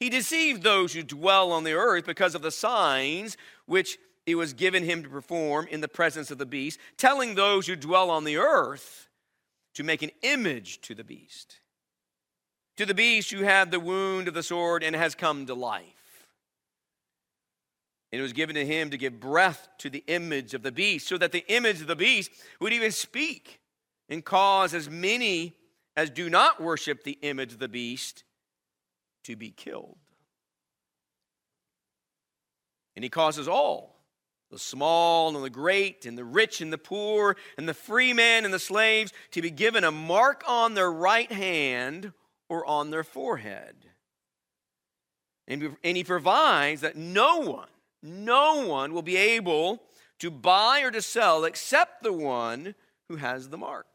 He 0.02 0.10
deceived 0.10 0.64
those 0.64 0.92
who 0.92 1.04
dwell 1.04 1.52
on 1.52 1.62
the 1.62 1.74
earth 1.74 2.06
because 2.06 2.34
of 2.34 2.42
the 2.42 2.50
signs 2.50 3.36
which 3.66 3.98
it 4.26 4.34
was 4.34 4.52
given 4.52 4.82
him 4.82 5.04
to 5.04 5.08
perform 5.08 5.68
in 5.70 5.80
the 5.80 5.86
presence 5.86 6.32
of 6.32 6.38
the 6.38 6.44
beast, 6.44 6.80
telling 6.96 7.36
those 7.36 7.68
who 7.68 7.76
dwell 7.76 8.10
on 8.10 8.24
the 8.24 8.36
earth 8.36 9.08
to 9.74 9.84
make 9.84 10.02
an 10.02 10.10
image 10.22 10.80
to 10.80 10.96
the 10.96 11.04
beast. 11.04 11.60
To 12.78 12.84
the 12.84 12.94
beast 12.94 13.30
who 13.30 13.44
had 13.44 13.70
the 13.70 13.78
wound 13.78 14.26
of 14.26 14.34
the 14.34 14.42
sword 14.42 14.82
and 14.82 14.96
has 14.96 15.14
come 15.14 15.46
to 15.46 15.54
life. 15.54 16.26
And 18.10 18.18
it 18.18 18.22
was 18.22 18.32
given 18.32 18.56
to 18.56 18.66
him 18.66 18.90
to 18.90 18.98
give 18.98 19.20
breath 19.20 19.68
to 19.78 19.88
the 19.88 20.02
image 20.08 20.52
of 20.52 20.64
the 20.64 20.72
beast, 20.72 21.06
so 21.06 21.16
that 21.16 21.30
the 21.30 21.44
image 21.46 21.80
of 21.80 21.86
the 21.86 21.94
beast 21.94 22.32
would 22.58 22.72
even 22.72 22.90
speak 22.90 23.60
and 24.08 24.24
cause 24.24 24.74
as 24.74 24.90
many 24.90 25.54
as 25.96 26.10
do 26.10 26.28
not 26.28 26.60
worship 26.60 27.04
the 27.04 27.20
image 27.22 27.52
of 27.52 27.60
the 27.60 27.68
beast 27.68 28.24
to 29.24 29.36
be 29.36 29.50
killed. 29.50 29.98
And 32.94 33.02
he 33.02 33.08
causes 33.08 33.48
all, 33.48 33.96
the 34.50 34.58
small 34.58 35.34
and 35.34 35.44
the 35.44 35.50
great, 35.50 36.04
and 36.04 36.16
the 36.16 36.24
rich 36.24 36.60
and 36.60 36.72
the 36.72 36.78
poor, 36.78 37.36
and 37.56 37.68
the 37.68 37.74
free 37.74 38.12
man 38.12 38.44
and 38.44 38.52
the 38.52 38.58
slaves, 38.58 39.12
to 39.30 39.42
be 39.42 39.50
given 39.50 39.84
a 39.84 39.90
mark 39.90 40.44
on 40.46 40.74
their 40.74 40.92
right 40.92 41.32
hand 41.32 42.12
or 42.48 42.66
on 42.66 42.90
their 42.90 43.04
forehead. 43.04 43.76
And, 45.48 45.76
he 45.82 46.04
provides 46.04 46.82
that 46.82 46.96
no 46.96 47.38
one 47.38 47.68
no 48.02 48.66
one 48.66 48.92
will 48.92 49.02
be 49.02 49.16
able 49.16 49.80
to 50.18 50.30
buy 50.30 50.80
or 50.82 50.90
to 50.90 51.00
sell 51.00 51.44
except 51.44 52.02
the 52.02 52.12
one 52.12 52.74
who 53.08 53.16
has 53.16 53.48
the 53.48 53.58
mark 53.58 53.86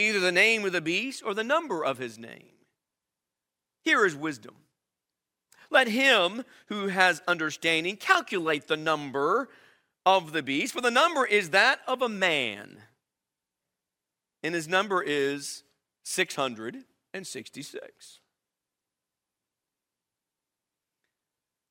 either 0.00 0.20
the 0.20 0.30
name 0.30 0.64
of 0.64 0.70
the 0.70 0.80
beast 0.80 1.24
or 1.26 1.34
the 1.34 1.42
number 1.42 1.84
of 1.84 1.98
his 1.98 2.18
name. 2.18 2.57
Here 3.88 4.04
is 4.04 4.14
wisdom. 4.14 4.54
Let 5.70 5.88
him 5.88 6.44
who 6.66 6.88
has 6.88 7.22
understanding 7.26 7.96
calculate 7.96 8.68
the 8.68 8.76
number 8.76 9.48
of 10.04 10.32
the 10.32 10.42
beast, 10.42 10.74
for 10.74 10.82
the 10.82 10.90
number 10.90 11.24
is 11.24 11.48
that 11.50 11.80
of 11.88 12.02
a 12.02 12.08
man. 12.10 12.82
And 14.42 14.54
his 14.54 14.68
number 14.68 15.02
is 15.02 15.62
666. 16.02 18.20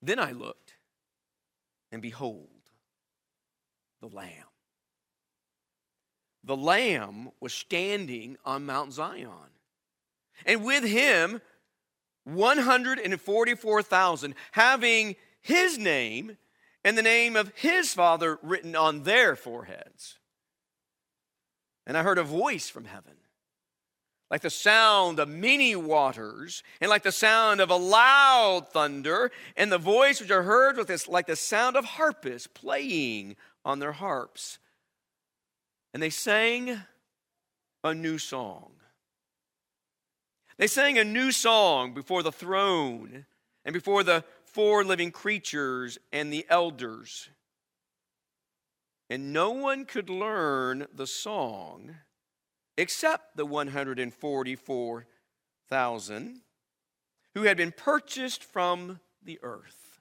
Then 0.01 0.17
I 0.17 0.31
looked, 0.31 0.73
and 1.91 2.01
behold, 2.01 2.49
the 4.01 4.07
Lamb. 4.07 4.31
The 6.43 6.57
Lamb 6.57 7.29
was 7.39 7.53
standing 7.53 8.37
on 8.43 8.65
Mount 8.65 8.91
Zion, 8.91 9.51
and 10.47 10.63
with 10.63 10.83
him 10.83 11.41
144,000, 12.33 14.35
having 14.51 15.15
his 15.41 15.77
name 15.77 16.37
and 16.83 16.97
the 16.97 17.03
name 17.03 17.35
of 17.35 17.51
his 17.55 17.93
Father 17.93 18.39
written 18.41 18.75
on 18.75 19.03
their 19.03 19.35
foreheads. 19.35 20.17
And 21.85 21.95
I 21.97 22.03
heard 22.03 22.17
a 22.17 22.23
voice 22.23 22.69
from 22.69 22.85
heaven 22.85 23.17
like 24.29 24.41
the 24.41 24.49
sound 24.49 25.19
of 25.19 25.29
many 25.29 25.75
waters, 25.75 26.63
and 26.81 26.89
like 26.89 27.03
the 27.03 27.11
sound 27.11 27.61
of 27.61 27.69
a 27.69 27.75
loud 27.75 28.67
thunder, 28.69 29.31
and 29.55 29.71
the 29.71 29.77
voice 29.77 30.19
which 30.19 30.31
I 30.31 30.41
heard 30.41 30.77
was 30.77 30.87
this, 30.87 31.07
like 31.07 31.27
the 31.27 31.35
sound 31.35 31.77
of 31.77 31.85
harpists 31.85 32.47
playing 32.47 33.37
on 33.63 33.79
their 33.79 33.93
harps. 33.93 34.59
And 35.93 36.03
they 36.03 36.09
sang 36.09 36.81
a 37.83 37.93
new 37.93 38.17
song. 38.17 38.71
They 40.57 40.67
sang 40.67 40.97
a 40.97 41.03
new 41.03 41.31
song 41.31 41.93
before 41.93 42.23
the 42.23 42.31
throne 42.31 43.27
and 43.63 43.73
before 43.73 44.01
the 44.03 44.23
four 44.45 44.83
living 44.83 45.11
creatures 45.11 45.99
and 46.11 46.33
the 46.33 46.47
elders. 46.49 47.29
And 49.09 49.31
no 49.31 49.51
one 49.51 49.85
could 49.85 50.09
learn 50.09 50.87
the 50.93 51.07
song 51.07 51.95
except 52.75 53.37
the 53.37 53.45
144,000 53.45 56.41
who 57.35 57.43
had 57.43 57.57
been 57.57 57.71
purchased 57.71 58.43
from 58.43 58.99
the 59.23 59.39
earth. 59.43 59.99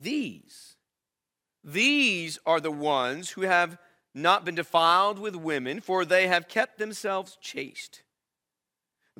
These, 0.00 0.74
these 1.62 2.40
are 2.44 2.60
the 2.60 2.72
ones 2.72 3.30
who 3.30 3.42
have 3.42 3.78
not 4.12 4.44
been 4.44 4.56
defiled 4.56 5.20
with 5.20 5.36
women, 5.36 5.80
for 5.80 6.04
they 6.04 6.26
have 6.26 6.48
kept 6.48 6.78
themselves 6.78 7.38
chaste. 7.40 8.02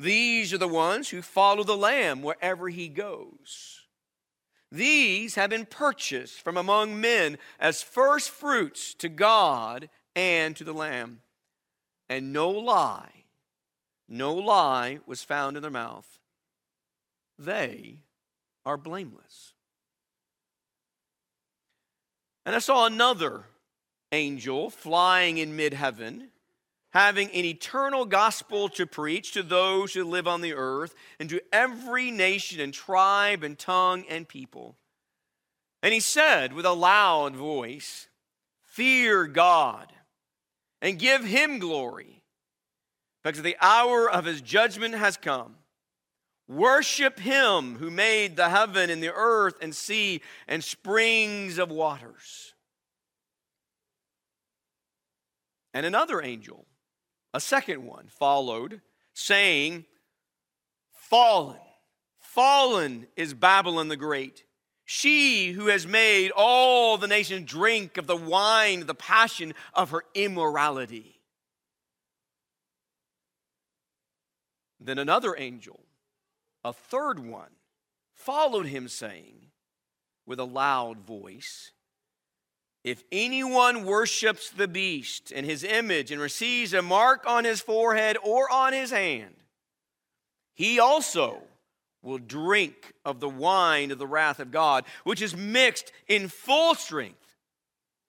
These 0.01 0.55
are 0.55 0.59
the 0.59 0.67
ones 0.67 1.11
who 1.11 1.21
follow 1.21 1.63
the 1.63 1.77
Lamb 1.77 2.23
wherever 2.23 2.71
he 2.71 2.89
goes. 2.89 3.87
These 4.73 5.35
have 5.35 5.51
been 5.51 5.67
purchased 5.67 6.41
from 6.41 6.57
among 6.57 6.99
men 6.99 7.37
as 7.59 7.83
first 7.83 8.31
fruits 8.31 8.95
to 8.95 9.11
God 9.11 9.91
and 10.17 10.57
to 10.57 10.65
the 10.65 10.73
Lamb 10.73 11.21
and 12.09 12.33
no 12.33 12.49
lie, 12.49 13.25
no 14.09 14.35
lie 14.35 15.01
was 15.07 15.23
found 15.23 15.57
in 15.57 15.63
their 15.63 15.71
mouth. 15.71 16.19
They 17.39 18.01
are 18.65 18.79
blameless. 18.79 19.53
And 22.47 22.57
I 22.57 22.59
saw 22.59 22.87
another 22.87 23.45
angel 24.13 24.71
flying 24.71 25.37
in 25.37 25.55
mid 25.55 25.75
heaven, 25.75 26.31
having 26.91 27.29
an 27.29 27.45
eternal 27.45 28.05
gospel 28.05 28.69
to 28.71 28.87
preach 28.87 29.33
to 29.33 29.43
those 29.43 29.95
who 29.95 30.05
live 30.05 30.27
on 30.27 30.41
the 30.41 30.55
earth 30.55 30.95
and 31.19 31.29
to 31.31 31.41
every 31.53 32.11
nation 32.11 32.61
and 32.61 32.75
tribe 32.75 33.43
and 33.45 33.59
tongue 33.59 34.05
and 34.09 34.29
people. 34.29 34.77
And 35.83 35.95
he 35.95 36.01
said 36.01 36.53
with 36.53 36.67
a 36.67 36.73
loud 36.73 37.35
voice, 37.35 38.09
Fear 38.65 39.27
God 39.29 39.93
and 40.83 40.99
give 40.99 41.25
him 41.25 41.59
glory, 41.59 42.23
because 43.23 43.43
the 43.43 43.57
hour 43.61 44.11
of 44.11 44.25
his 44.25 44.41
judgment 44.41 44.95
has 44.95 45.17
come. 45.17 45.57
Worship 46.49 47.21
him 47.21 47.77
who 47.77 47.91
made 47.91 48.35
the 48.35 48.49
heaven 48.49 48.91
and 48.91 49.03
the 49.03 49.13
earth 49.15 49.55
and 49.63 49.75
sea 49.75 50.21
and 50.49 50.65
springs 50.65 51.59
of 51.59 51.71
waters. 51.71 52.55
And 55.73 55.87
another 55.87 56.21
angel, 56.21 56.67
a 57.33 57.41
second 57.41 57.85
one, 57.85 58.07
followed, 58.09 58.81
saying, 59.13 59.85
Fallen, 60.93 61.59
fallen 62.19 63.07
is 63.17 63.35
Babylon 63.35 63.89
the 63.89 63.97
Great 63.97 64.45
she 64.93 65.53
who 65.53 65.69
has 65.69 65.87
made 65.87 66.33
all 66.35 66.99
the 66.99 67.07
nations 67.07 67.49
drink 67.49 67.97
of 67.97 68.09
the 68.09 68.17
wine, 68.17 68.87
the 68.87 68.95
passion 68.95 69.55
of 69.73 69.91
her 69.91 70.03
immorality. 70.15 71.21
Then 74.81 74.99
another 74.99 75.37
angel, 75.39 75.79
a 76.65 76.73
third 76.73 77.21
one, 77.21 77.53
followed 78.15 78.67
him, 78.67 78.89
saying 78.89 79.53
with 80.27 80.41
a 80.41 80.45
loud 80.45 80.99
voice, 80.99 81.71
If 82.83 83.05
anyone 83.13 83.85
worships 83.85 84.51
the 84.51 84.69
beast 84.69 85.33
and 85.35 85.45
his 85.45 85.65
image 85.65 86.11
and 86.11 86.21
receives 86.21 86.73
a 86.73 86.81
mark 86.81 87.25
on 87.27 87.45
his 87.45 87.61
forehead 87.61 88.17
or 88.23 88.51
on 88.51 88.73
his 88.73 88.91
hand, 88.91 89.35
he 90.55 90.81
also 90.81 91.43
will 92.03 92.19
drink 92.19 92.95
of 93.05 93.21
the 93.21 93.29
wine 93.29 93.91
of 93.91 93.99
the 93.99 94.07
wrath 94.07 94.41
of 94.41 94.51
God, 94.51 94.85
which 95.05 95.21
is 95.21 95.37
mixed 95.37 95.93
in 96.09 96.29
full 96.29 96.75
strength 96.75 97.37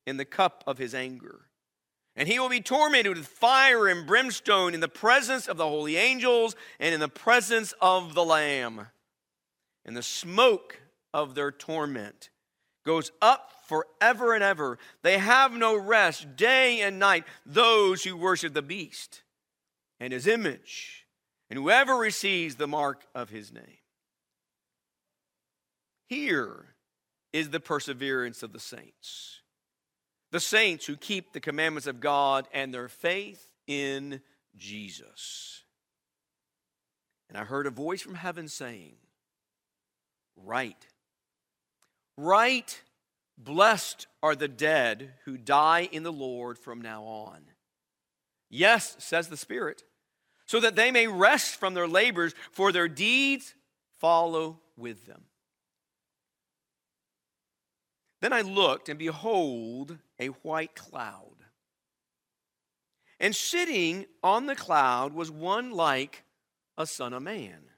in 0.07 0.17
the 0.17 0.25
cup 0.25 0.63
of 0.65 0.77
his 0.77 0.95
anger. 0.95 1.41
And 2.15 2.27
he 2.27 2.39
will 2.39 2.49
be 2.49 2.61
tormented 2.61 3.15
with 3.15 3.27
fire 3.27 3.87
and 3.87 4.05
brimstone 4.05 4.73
in 4.73 4.79
the 4.79 4.89
presence 4.89 5.47
of 5.47 5.57
the 5.57 5.67
holy 5.67 5.95
angels 5.95 6.55
and 6.79 6.93
in 6.93 6.99
the 6.99 7.07
presence 7.07 7.73
of 7.81 8.13
the 8.13 8.25
Lamb. 8.25 8.87
And 9.85 9.95
the 9.95 10.03
smoke 10.03 10.81
of 11.13 11.35
their 11.35 11.51
torment 11.51 12.29
goes 12.83 13.11
up 13.21 13.51
forever 13.65 14.33
and 14.33 14.43
ever. 14.43 14.77
They 15.01 15.17
have 15.17 15.53
no 15.53 15.75
rest 15.75 16.35
day 16.35 16.81
and 16.81 16.99
night, 16.99 17.25
those 17.45 18.03
who 18.03 18.17
worship 18.17 18.53
the 18.53 18.61
beast 18.61 19.23
and 19.99 20.11
his 20.11 20.27
image, 20.27 21.05
and 21.49 21.57
whoever 21.57 21.95
receives 21.95 22.55
the 22.55 22.67
mark 22.67 23.03
of 23.13 23.29
his 23.29 23.53
name. 23.53 23.77
Here 26.07 26.75
is 27.31 27.49
the 27.49 27.59
perseverance 27.59 28.43
of 28.43 28.51
the 28.51 28.59
saints. 28.59 29.41
The 30.31 30.39
saints 30.39 30.85
who 30.85 30.97
keep 30.97 31.31
the 31.31 31.39
commandments 31.39 31.87
of 31.87 31.99
God 31.99 32.47
and 32.53 32.73
their 32.73 32.87
faith 32.87 33.51
in 33.67 34.21
Jesus. 34.57 35.63
And 37.29 37.37
I 37.37 37.45
heard 37.45 37.67
a 37.67 37.71
voice 37.71 38.01
from 38.01 38.15
heaven 38.15 38.49
saying, 38.49 38.95
Write, 40.35 40.87
write, 42.17 42.83
blessed 43.37 44.07
are 44.21 44.35
the 44.35 44.47
dead 44.47 45.13
who 45.25 45.37
die 45.37 45.89
in 45.91 46.03
the 46.03 46.11
Lord 46.11 46.57
from 46.57 46.81
now 46.81 47.03
on. 47.03 47.41
Yes, 48.49 48.95
says 48.99 49.29
the 49.29 49.37
Spirit, 49.37 49.83
so 50.45 50.59
that 50.59 50.75
they 50.75 50.91
may 50.91 51.07
rest 51.07 51.55
from 51.55 51.73
their 51.73 51.87
labors, 51.87 52.33
for 52.51 52.71
their 52.71 52.89
deeds 52.89 53.55
follow 53.99 54.59
with 54.75 55.05
them. 55.05 55.23
Then 58.19 58.33
I 58.33 58.41
looked, 58.41 58.89
and 58.89 58.99
behold, 58.99 59.97
a 60.19 60.27
white 60.27 60.75
cloud. 60.75 61.37
And 63.19 63.35
sitting 63.35 64.05
on 64.23 64.45
the 64.45 64.55
cloud 64.55 65.13
was 65.13 65.31
one 65.31 65.71
like 65.71 66.23
a 66.77 66.85
son 66.85 67.13
of 67.13 67.23
man, 67.23 67.70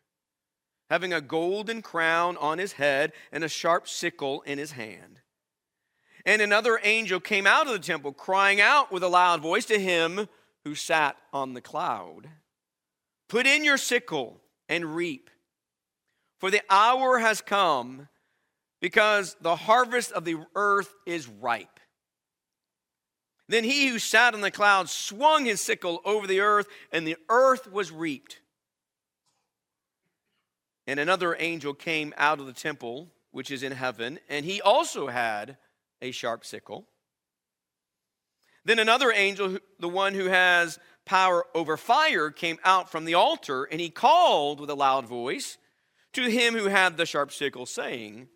having 0.94 1.12
a 1.12 1.20
golden 1.20 1.82
crown 1.82 2.38
on 2.38 2.60
his 2.60 2.74
head 2.74 3.12
and 3.32 3.44
a 3.44 3.50
sharp 3.50 3.88
sickle 3.88 4.44
in 4.44 4.60
his 4.60 4.74
hand. 4.74 5.20
And 6.24 6.40
another 6.40 6.80
angel 6.84 7.20
came 7.20 7.48
out 7.48 7.66
of 7.66 7.74
the 7.74 7.80
temple, 7.80 8.14
crying 8.14 8.62
out 8.62 8.92
with 8.92 9.02
a 9.02 9.08
loud 9.08 9.42
voice 9.42 9.66
to 9.66 9.80
him 9.80 10.30
who 10.64 10.76
sat 10.76 11.18
on 11.34 11.56
the 11.56 11.62
cloud 11.62 12.30
Put 13.28 13.48
in 13.48 13.66
your 13.66 13.78
sickle 13.78 14.40
and 14.70 14.96
reap, 14.96 15.32
for 16.38 16.52
the 16.52 16.62
hour 16.70 17.18
has 17.18 17.42
come 17.42 18.08
because 18.80 19.36
the 19.42 19.56
harvest 19.56 20.12
of 20.12 20.26
the 20.26 20.38
earth 20.54 20.94
is 21.08 21.28
ripe. 21.28 21.80
Then 23.50 23.64
he 23.64 23.88
who 23.88 23.98
sat 23.98 24.36
on 24.36 24.42
the 24.42 24.52
clouds 24.52 24.92
swung 24.92 25.46
his 25.46 25.60
sickle 25.60 26.02
over 26.06 26.28
the 26.28 26.42
earth, 26.42 26.68
and 26.92 27.08
the 27.08 27.18
earth 27.30 27.72
was 27.72 27.92
reaped. 27.92 28.42
And 30.86 31.00
another 31.00 31.36
angel 31.40 31.74
came 31.74 32.14
out 32.18 32.40
of 32.40 32.46
the 32.46 32.54
temple, 32.54 33.10
which 33.32 33.52
is 33.52 33.64
in 33.64 33.72
heaven, 33.72 34.20
and 34.30 34.46
he 34.46 34.62
also 34.62 35.08
had 35.08 35.58
a 36.02 36.12
sharp 36.12 36.46
sickle. 36.46 36.88
Then 38.66 38.80
another 38.80 39.12
angel, 39.12 39.58
the 39.80 39.90
one 39.90 40.14
who 40.14 40.26
has 40.26 40.80
power 41.06 41.46
over 41.54 41.78
fire, 41.78 42.30
came 42.30 42.58
out 42.64 42.92
from 42.92 43.06
the 43.06 43.14
altar, 43.14 43.66
and 43.66 43.82
he 43.82 43.90
called 43.90 44.60
with 44.60 44.70
a 44.70 44.76
loud 44.76 45.06
voice 45.06 45.58
to 46.14 46.30
him 46.30 46.54
who 46.54 46.66
had 46.66 46.96
the 46.96 47.06
sharp 47.06 47.32
sickle, 47.32 47.66
saying, 47.66 48.28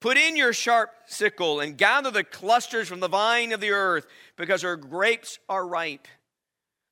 Put 0.00 0.16
in 0.16 0.36
your 0.36 0.52
sharp 0.52 0.90
sickle 1.06 1.60
and 1.60 1.76
gather 1.76 2.10
the 2.10 2.24
clusters 2.24 2.88
from 2.88 3.00
the 3.00 3.08
vine 3.08 3.52
of 3.52 3.60
the 3.60 3.70
earth, 3.70 4.06
because 4.36 4.62
her 4.62 4.76
grapes 4.76 5.38
are 5.48 5.66
ripe. 5.66 6.08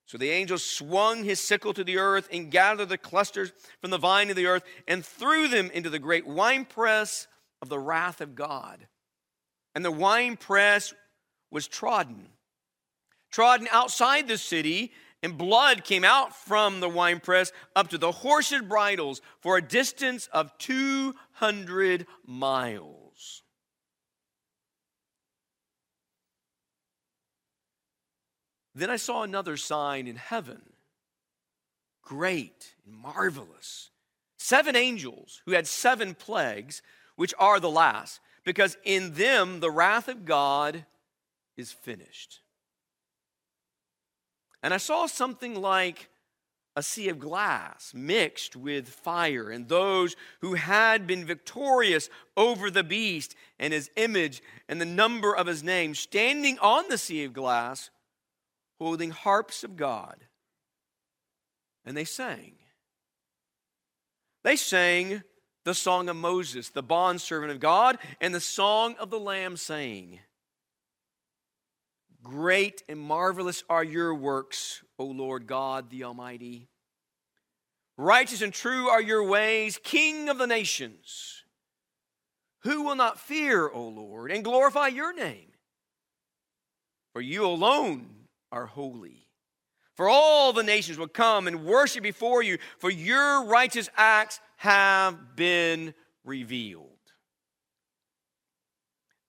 So 0.08 0.16
the 0.16 0.30
angel 0.30 0.56
swung 0.56 1.22
his 1.22 1.38
sickle 1.38 1.74
to 1.74 1.84
the 1.84 1.98
earth 1.98 2.30
and 2.32 2.50
gathered 2.50 2.88
the 2.88 2.96
clusters 2.96 3.52
from 3.82 3.90
the 3.90 3.98
vine 3.98 4.30
of 4.30 4.36
the 4.36 4.46
earth 4.46 4.64
and 4.86 5.04
threw 5.04 5.48
them 5.48 5.70
into 5.70 5.90
the 5.90 5.98
great 5.98 6.26
winepress 6.26 7.26
of 7.60 7.68
the 7.68 7.78
wrath 7.78 8.22
of 8.22 8.34
God. 8.34 8.86
And 9.74 9.84
the 9.84 9.90
winepress 9.90 10.94
was 11.50 11.68
trodden, 11.68 12.30
trodden 13.30 13.68
outside 13.70 14.28
the 14.28 14.38
city, 14.38 14.92
and 15.22 15.36
blood 15.36 15.84
came 15.84 16.04
out 16.04 16.34
from 16.34 16.80
the 16.80 16.88
winepress 16.88 17.52
up 17.76 17.88
to 17.88 17.98
the 17.98 18.12
horses' 18.12 18.62
bridles 18.62 19.20
for 19.40 19.58
a 19.58 19.62
distance 19.62 20.26
of 20.32 20.56
200 20.56 22.06
miles. 22.24 23.07
Then 28.78 28.90
I 28.90 28.96
saw 28.96 29.24
another 29.24 29.56
sign 29.56 30.06
in 30.06 30.14
heaven, 30.14 30.62
great 32.00 32.74
and 32.86 32.94
marvelous. 32.94 33.90
Seven 34.36 34.76
angels 34.76 35.42
who 35.44 35.52
had 35.52 35.66
seven 35.66 36.14
plagues, 36.14 36.80
which 37.16 37.34
are 37.40 37.58
the 37.58 37.68
last, 37.68 38.20
because 38.44 38.76
in 38.84 39.14
them 39.14 39.58
the 39.58 39.70
wrath 39.70 40.06
of 40.06 40.24
God 40.24 40.84
is 41.56 41.72
finished. 41.72 42.38
And 44.62 44.72
I 44.72 44.76
saw 44.76 45.06
something 45.06 45.60
like 45.60 46.08
a 46.76 46.82
sea 46.84 47.08
of 47.08 47.18
glass 47.18 47.92
mixed 47.92 48.54
with 48.54 48.88
fire, 48.88 49.50
and 49.50 49.68
those 49.68 50.14
who 50.40 50.54
had 50.54 51.04
been 51.04 51.24
victorious 51.24 52.08
over 52.36 52.70
the 52.70 52.84
beast 52.84 53.34
and 53.58 53.72
his 53.72 53.90
image 53.96 54.40
and 54.68 54.80
the 54.80 54.84
number 54.84 55.34
of 55.34 55.48
his 55.48 55.64
name, 55.64 55.96
standing 55.96 56.60
on 56.60 56.84
the 56.88 56.98
sea 56.98 57.24
of 57.24 57.32
glass 57.32 57.90
holding 58.78 59.10
harps 59.10 59.64
of 59.64 59.76
God. 59.76 60.16
And 61.84 61.96
they 61.96 62.04
sang. 62.04 62.54
They 64.44 64.56
sang 64.56 65.22
the 65.64 65.74
song 65.74 66.08
of 66.08 66.16
Moses, 66.16 66.70
the 66.70 66.82
bondservant 66.82 67.52
of 67.52 67.60
God, 67.60 67.98
and 68.20 68.34
the 68.34 68.40
song 68.40 68.94
of 68.98 69.10
the 69.10 69.18
Lamb, 69.18 69.56
saying, 69.56 70.20
Great 72.22 72.82
and 72.88 72.98
marvelous 72.98 73.64
are 73.68 73.84
your 73.84 74.14
works, 74.14 74.82
O 74.98 75.04
Lord 75.04 75.46
God 75.46 75.90
the 75.90 76.04
Almighty. 76.04 76.68
Righteous 77.96 78.42
and 78.42 78.52
true 78.52 78.88
are 78.88 79.02
your 79.02 79.24
ways, 79.24 79.78
King 79.82 80.28
of 80.28 80.38
the 80.38 80.46
nations. 80.46 81.44
Who 82.62 82.82
will 82.82 82.96
not 82.96 83.20
fear, 83.20 83.68
O 83.68 83.88
Lord, 83.88 84.30
and 84.30 84.44
glorify 84.44 84.88
your 84.88 85.12
name? 85.12 85.52
For 87.12 87.20
you 87.20 87.44
alone 87.46 88.17
are 88.52 88.66
holy. 88.66 89.28
For 89.94 90.08
all 90.08 90.52
the 90.52 90.62
nations 90.62 90.96
will 90.96 91.08
come 91.08 91.48
and 91.48 91.64
worship 91.64 92.02
before 92.02 92.42
you, 92.42 92.58
for 92.78 92.90
your 92.90 93.44
righteous 93.44 93.88
acts 93.96 94.40
have 94.58 95.34
been 95.34 95.92
revealed. 96.24 96.86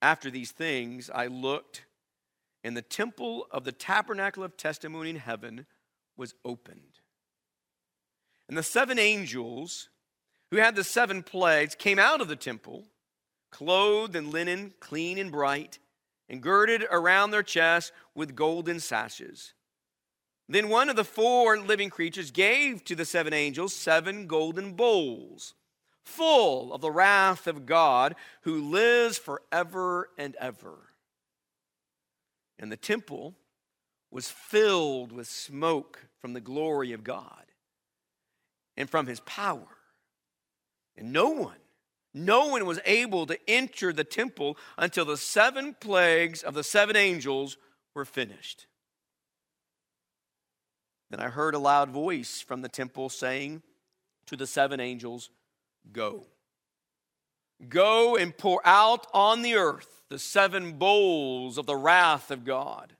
After 0.02 0.30
these 0.30 0.52
things, 0.52 1.10
I 1.14 1.28
looked, 1.28 1.86
and 2.64 2.78
the 2.78 2.82
temple 2.82 3.48
of 3.52 3.64
the 3.64 3.72
tabernacle 3.72 4.44
of 4.44 4.58
testimony 4.58 5.10
in 5.10 5.16
heaven 5.16 5.66
was 6.16 6.36
opened. 6.46 7.00
And 8.48 8.58
the 8.58 8.64
seven 8.64 9.00
angels 9.00 9.90
who 10.52 10.58
had 10.58 10.76
the 10.76 10.84
seven 10.84 11.24
plagues 11.24 11.76
came 11.76 12.00
out 12.00 12.22
of 12.22 12.28
the 12.28 12.36
temple, 12.36 12.86
clothed 13.52 14.16
in 14.16 14.32
linen, 14.32 14.74
clean 14.80 15.18
and 15.18 15.32
bright 15.32 15.80
and 16.30 16.42
girded 16.42 16.86
around 16.92 17.32
their 17.32 17.44
chests 17.44 17.92
with 18.14 18.36
golden 18.36 18.80
sashes. 18.80 19.54
Then 20.48 20.70
one 20.70 20.90
of 20.90 20.96
the 20.96 21.04
four 21.04 21.58
living 21.58 21.90
creatures 21.90 22.32
gave 22.32 22.84
to 22.86 22.96
the 22.96 23.06
seven 23.06 23.34
angels 23.34 23.74
seven 23.74 24.28
golden 24.28 24.74
bowls, 24.74 25.54
full 26.04 26.74
of 26.74 26.82
the 26.82 26.92
wrath 26.92 27.48
of 27.48 27.66
God, 27.66 28.16
who 28.42 28.70
lives 28.70 29.18
forever 29.18 30.10
and 30.18 30.36
ever. 30.38 30.94
And 32.58 32.72
the 32.72 32.78
temple 32.78 33.36
was 34.12 34.30
filled 34.30 35.12
with 35.12 35.28
smoke 35.28 36.08
from 36.20 36.34
the 36.34 36.42
glory 36.42 36.94
of 36.94 37.04
God 37.04 37.46
and 38.76 38.90
from 38.90 39.08
his 39.08 39.20
power. 39.22 39.68
And 40.98 41.14
no 41.14 41.30
one 41.30 41.58
no 42.14 42.48
one 42.48 42.66
was 42.66 42.80
able 42.86 43.26
to 43.28 43.38
enter 43.48 43.94
the 43.94 44.04
temple 44.04 44.58
until 44.78 45.06
the 45.06 45.18
seven 45.18 45.76
plagues 45.80 46.42
of 46.42 46.54
the 46.54 46.64
seven 46.64 46.96
angels 46.96 47.58
were 47.94 48.06
finished. 48.06 48.66
Then 51.10 51.20
I 51.20 51.30
heard 51.30 51.56
a 51.56 51.60
loud 51.60 51.90
voice 51.90 52.42
from 52.42 52.62
the 52.62 52.70
temple 52.70 53.10
saying 53.10 53.64
to 54.28 54.36
the 54.36 54.48
seven 54.48 54.80
angels, 54.80 55.30
Go. 55.92 56.26
Go 57.68 58.16
and 58.16 58.38
pour 58.38 58.62
out 58.66 59.08
on 59.14 59.42
the 59.42 59.56
earth 59.56 60.02
the 60.10 60.20
seven 60.20 60.74
bowls 60.74 61.58
of 61.58 61.66
the 61.66 61.76
wrath 61.76 62.32
of 62.32 62.46
God. 62.46 62.94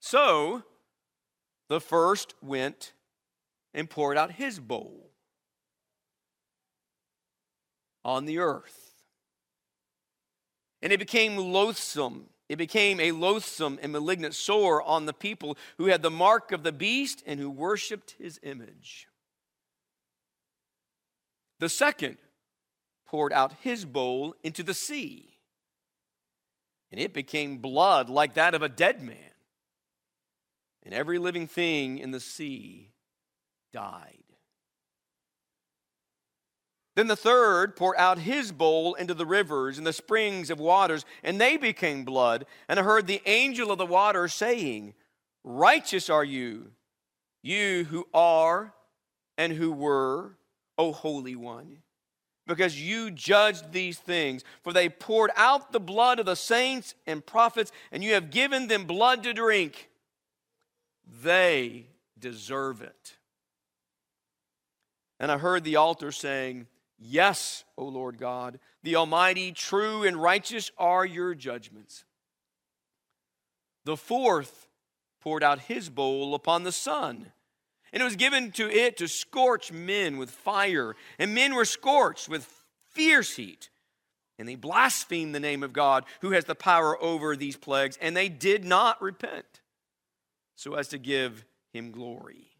So 0.00 0.62
the 1.68 1.80
first 1.80 2.34
went 2.42 2.92
and 3.74 3.88
poured 3.88 4.16
out 4.16 4.32
his 4.32 4.58
bowl 4.58 5.09
on 8.04 8.24
the 8.24 8.38
earth. 8.38 8.92
And 10.82 10.92
it 10.92 10.98
became 10.98 11.36
loathsome. 11.36 12.26
It 12.48 12.56
became 12.56 12.98
a 12.98 13.12
loathsome 13.12 13.78
and 13.82 13.92
malignant 13.92 14.34
sore 14.34 14.82
on 14.82 15.06
the 15.06 15.12
people 15.12 15.56
who 15.78 15.86
had 15.86 16.02
the 16.02 16.10
mark 16.10 16.52
of 16.52 16.62
the 16.62 16.72
beast 16.72 17.22
and 17.26 17.38
who 17.38 17.50
worshiped 17.50 18.16
his 18.18 18.40
image. 18.42 19.06
The 21.60 21.68
second 21.68 22.16
poured 23.06 23.32
out 23.32 23.52
his 23.60 23.84
bowl 23.84 24.34
into 24.42 24.62
the 24.62 24.74
sea, 24.74 25.36
and 26.90 27.00
it 27.00 27.12
became 27.12 27.58
blood 27.58 28.08
like 28.08 28.34
that 28.34 28.54
of 28.54 28.62
a 28.62 28.68
dead 28.68 29.02
man. 29.02 29.16
And 30.82 30.94
every 30.94 31.18
living 31.18 31.46
thing 31.46 31.98
in 31.98 32.10
the 32.10 32.20
sea 32.20 32.90
died. 33.72 34.19
Then 37.00 37.06
the 37.06 37.16
third 37.16 37.76
poured 37.76 37.96
out 37.96 38.18
his 38.18 38.52
bowl 38.52 38.92
into 38.92 39.14
the 39.14 39.24
rivers 39.24 39.78
and 39.78 39.86
the 39.86 39.92
springs 39.94 40.50
of 40.50 40.60
waters, 40.60 41.06
and 41.22 41.40
they 41.40 41.56
became 41.56 42.04
blood. 42.04 42.44
And 42.68 42.78
I 42.78 42.82
heard 42.82 43.06
the 43.06 43.22
angel 43.24 43.72
of 43.72 43.78
the 43.78 43.86
water 43.86 44.28
saying, 44.28 44.92
Righteous 45.42 46.10
are 46.10 46.22
you, 46.22 46.72
you 47.42 47.84
who 47.84 48.06
are 48.12 48.74
and 49.38 49.54
who 49.54 49.72
were, 49.72 50.36
O 50.76 50.92
Holy 50.92 51.34
One, 51.34 51.78
because 52.46 52.78
you 52.78 53.10
judged 53.10 53.72
these 53.72 53.98
things. 53.98 54.44
For 54.62 54.74
they 54.74 54.90
poured 54.90 55.30
out 55.36 55.72
the 55.72 55.80
blood 55.80 56.18
of 56.18 56.26
the 56.26 56.36
saints 56.36 56.94
and 57.06 57.24
prophets, 57.24 57.72
and 57.90 58.04
you 58.04 58.12
have 58.12 58.30
given 58.30 58.68
them 58.68 58.84
blood 58.84 59.22
to 59.22 59.32
drink. 59.32 59.88
They 61.22 61.86
deserve 62.18 62.82
it. 62.82 63.16
And 65.18 65.32
I 65.32 65.38
heard 65.38 65.64
the 65.64 65.76
altar 65.76 66.12
saying, 66.12 66.66
Yes, 67.02 67.64
O 67.78 67.86
Lord 67.86 68.18
God, 68.18 68.60
the 68.82 68.96
Almighty, 68.96 69.52
true 69.52 70.02
and 70.02 70.20
righteous 70.20 70.70
are 70.76 71.06
your 71.06 71.34
judgments. 71.34 72.04
The 73.86 73.96
fourth 73.96 74.68
poured 75.22 75.42
out 75.42 75.60
his 75.60 75.88
bowl 75.88 76.34
upon 76.34 76.62
the 76.62 76.72
sun, 76.72 77.32
and 77.90 78.02
it 78.02 78.04
was 78.04 78.16
given 78.16 78.52
to 78.52 78.70
it 78.70 78.98
to 78.98 79.08
scorch 79.08 79.72
men 79.72 80.18
with 80.18 80.30
fire, 80.30 80.94
and 81.18 81.34
men 81.34 81.54
were 81.54 81.64
scorched 81.64 82.28
with 82.28 82.46
fierce 82.90 83.36
heat. 83.36 83.70
And 84.38 84.46
they 84.46 84.54
blasphemed 84.54 85.34
the 85.34 85.40
name 85.40 85.62
of 85.62 85.72
God, 85.72 86.04
who 86.20 86.30
has 86.32 86.44
the 86.44 86.54
power 86.54 87.02
over 87.02 87.34
these 87.34 87.56
plagues, 87.56 87.98
and 88.00 88.14
they 88.14 88.28
did 88.28 88.64
not 88.64 89.00
repent 89.00 89.60
so 90.54 90.74
as 90.74 90.88
to 90.88 90.98
give 90.98 91.46
him 91.72 91.92
glory. 91.92 92.50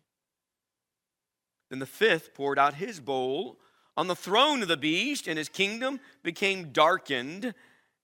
Then 1.69 1.79
the 1.79 1.87
fifth 1.87 2.35
poured 2.35 2.59
out 2.59 2.75
his 2.75 3.01
bowl 3.01 3.59
on 3.97 4.07
the 4.07 4.17
throne 4.17 4.63
of 4.63 4.69
the 4.69 4.77
beast, 4.77 5.27
and 5.27 5.37
his 5.39 5.49
kingdom 5.49 6.01
became 6.23 6.73
darkened, 6.73 7.55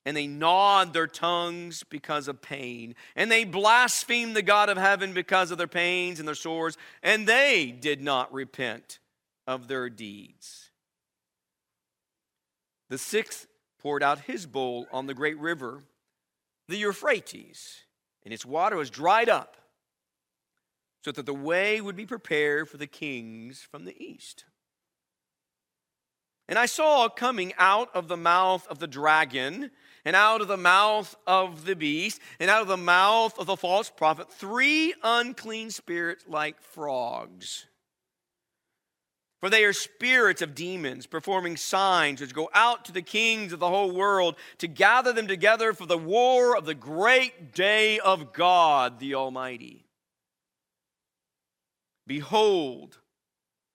and 0.05 0.15
they 0.15 0.27
gnawed 0.27 0.93
their 0.93 1.07
tongues 1.07 1.83
because 1.83 2.27
of 2.27 2.41
pain. 2.41 2.95
And 3.15 3.31
they 3.31 3.43
blasphemed 3.43 4.35
the 4.35 4.41
God 4.41 4.69
of 4.69 4.77
heaven 4.77 5.13
because 5.13 5.51
of 5.51 5.57
their 5.57 5.67
pains 5.67 6.19
and 6.19 6.27
their 6.27 6.35
sores, 6.35 6.77
and 7.03 7.27
they 7.27 7.71
did 7.71 8.01
not 8.01 8.31
repent 8.33 8.99
of 9.45 9.67
their 9.67 9.89
deeds. 9.89 10.71
The 12.89 12.97
sixth 12.97 13.47
poured 13.79 14.03
out 14.03 14.21
his 14.21 14.45
bowl 14.45 14.87
on 14.91 15.07
the 15.07 15.13
great 15.13 15.37
river, 15.39 15.83
the 16.67 16.77
Euphrates, 16.77 17.81
and 18.23 18.33
its 18.33 18.45
water 18.45 18.75
was 18.75 18.89
dried 18.89 19.29
up, 19.29 19.57
so 21.03 21.11
that 21.11 21.25
the 21.25 21.33
way 21.33 21.79
would 21.79 21.95
be 21.95 22.05
prepared 22.05 22.69
for 22.69 22.77
the 22.77 22.87
kings 22.87 23.61
from 23.61 23.85
the 23.85 23.95
east. 24.03 24.45
And 26.49 26.57
I 26.57 26.65
saw 26.65 27.09
coming 27.09 27.53
out 27.57 27.89
of 27.93 28.07
the 28.07 28.17
mouth 28.17 28.65
of 28.67 28.79
the 28.79 28.87
dragon, 28.87 29.71
and 30.05 30.15
out 30.15 30.39
of 30.39 30.47
the 30.47 30.55
mouth 30.55 31.15
of 31.27 31.65
the 31.65 31.75
beast, 31.75 32.21
and 32.39 32.49
out 32.49 32.61
of 32.61 32.69
the 32.69 32.77
mouth 32.77 33.37
of 33.37 33.45
the 33.45 33.57
false 33.57 33.89
prophet, 33.89 34.31
three 34.31 34.93
unclean 35.03 35.71
spirits 35.71 36.23
like 36.27 36.61
frogs. 36.61 37.65
For 39.39 39.49
they 39.49 39.65
are 39.65 39.73
spirits 39.73 40.41
of 40.41 40.55
demons, 40.55 41.05
performing 41.05 41.57
signs 41.57 42.21
which 42.21 42.33
go 42.33 42.49
out 42.53 42.85
to 42.85 42.91
the 42.91 43.03
kings 43.03 43.53
of 43.53 43.59
the 43.59 43.69
whole 43.69 43.91
world 43.91 44.35
to 44.57 44.67
gather 44.67 45.13
them 45.13 45.27
together 45.27 45.73
for 45.73 45.85
the 45.85 45.97
war 45.97 46.57
of 46.57 46.65
the 46.65 46.73
great 46.73 47.53
day 47.53 47.99
of 47.99 48.33
God 48.33 48.99
the 48.99 49.13
Almighty. 49.13 49.85
Behold, 52.07 52.97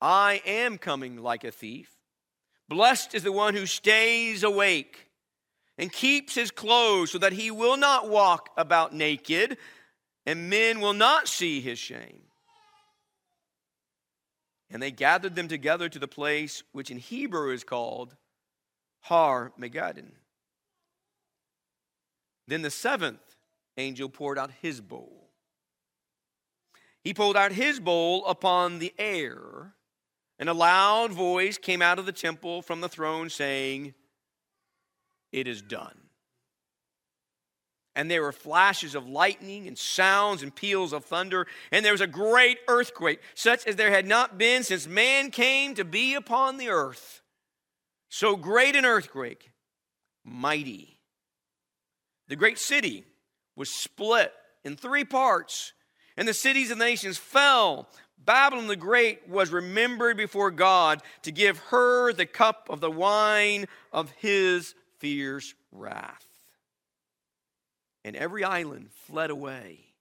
I 0.01 0.43
am 0.47 0.79
coming 0.79 1.19
like 1.19 1.45
a 1.45 1.53
thief. 1.53 1.92
Blessed 2.73 3.15
is 3.15 3.23
the 3.23 3.33
one 3.33 3.55
who 3.55 3.67
stays 3.67 4.43
awake 4.43 5.11
and 5.77 5.93
keeps 5.93 6.35
his 6.35 6.51
clothes 6.51 7.11
so 7.11 7.19
that 7.19 7.35
he 7.35 7.51
will 7.51 7.77
not 7.77 8.09
walk 8.09 8.49
about 8.57 8.95
naked, 8.95 9.59
and 10.25 10.49
men 10.49 10.81
will 10.81 10.95
not 10.95 11.29
see 11.29 11.61
his 11.61 11.79
shame. 11.79 12.23
And 14.71 14.83
they 14.83 14.91
gathered 14.91 15.35
them 15.35 15.49
together 15.49 15.91
to 15.91 15.99
the 15.99 16.09
place 16.09 16.63
which 16.73 16.91
in 16.91 16.97
Hebrew 16.97 17.53
is 17.53 17.63
called 17.63 18.17
Har 19.01 19.53
Megiddon. 19.61 20.13
Then 22.49 22.63
the 22.63 22.71
seventh 22.71 23.37
angel 23.77 24.09
poured 24.09 24.39
out 24.39 24.51
his 24.63 24.81
bowl. 24.81 25.29
He 27.05 27.13
poured 27.13 27.37
out 27.37 27.53
his 27.53 27.81
bowl 27.81 28.25
upon 28.25 28.79
the 28.79 28.95
air, 28.99 29.75
and 30.43 30.49
a 30.49 30.55
loud 30.55 31.13
voice 31.13 31.57
came 31.57 31.81
out 31.81 32.01
of 32.01 32.05
the 32.05 32.11
temple 32.11 32.63
from 32.63 32.81
the 32.81 32.89
throne 32.89 33.31
saying, 33.31 33.95
It 35.31 35.47
is 35.47 35.63
done. 35.63 35.97
And 37.95 38.11
there 38.11 38.23
were 38.23 38.33
flashes 38.33 38.97
of 38.97 39.09
lightning 39.09 39.69
and 39.69 39.79
sounds 39.79 40.43
and 40.43 40.53
peals 40.53 40.93
of 40.93 41.05
thunder. 41.05 41.47
And 41.71 41.85
there 41.85 41.93
was 41.93 42.01
a 42.01 42.09
great 42.09 42.59
earthquake, 42.67 43.21
such 43.37 43.69
as 43.69 43.77
there 43.77 43.93
had 43.93 44.05
not 44.05 44.37
been 44.37 44.65
since 44.65 44.89
man 44.89 45.31
came 45.31 45.77
to 45.77 45.85
be 45.85 46.15
upon 46.15 46.57
the 46.57 46.71
earth. 46.71 47.23
So 48.09 48.35
great 48.35 48.75
an 48.75 48.85
earthquake, 48.85 49.53
mighty. 50.25 50.99
The 52.27 52.35
great 52.35 52.59
city 52.59 53.05
was 53.55 53.71
split 53.71 54.33
in 54.65 54.75
three 54.75 55.05
parts, 55.05 55.73
and 56.17 56.27
the 56.27 56.35
cities 56.35 56.73
of 56.73 56.79
the 56.79 56.85
nations 56.85 57.17
fell. 57.17 57.89
Babylon 58.25 58.67
the 58.67 58.77
Great 58.77 59.29
was 59.29 59.51
remembered 59.51 60.17
before 60.17 60.51
God 60.51 61.03
to 61.23 61.33
give 61.33 61.59
her 61.59 62.13
the 62.13 62.27
cup 62.27 62.69
of 62.71 62.81
the 62.81 62.91
wine 62.91 63.67
of 63.93 64.11
his 64.13 64.75
fierce 64.99 65.55
wrath 65.73 66.33
and 68.05 68.17
every 68.17 68.45
island 68.45 68.91
fled 68.91 69.31
away. 69.31 69.93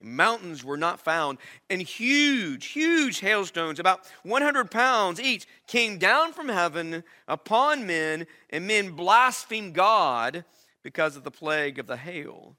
Mountains 0.00 0.62
were 0.62 0.76
not 0.76 1.00
found, 1.00 1.38
and 1.70 1.80
huge, 1.80 2.66
huge 2.66 3.20
hailstones, 3.20 3.80
about 3.80 4.06
100 4.24 4.70
pounds 4.70 5.20
each, 5.20 5.46
came 5.66 5.98
down 5.98 6.32
from 6.32 6.48
heaven 6.48 7.02
upon 7.26 7.86
men, 7.86 8.26
and 8.50 8.66
men 8.66 8.90
blasphemed 8.90 9.74
God 9.74 10.44
because 10.82 11.16
of 11.16 11.24
the 11.24 11.30
plague 11.30 11.78
of 11.78 11.86
the 11.86 11.96
hail, 11.96 12.56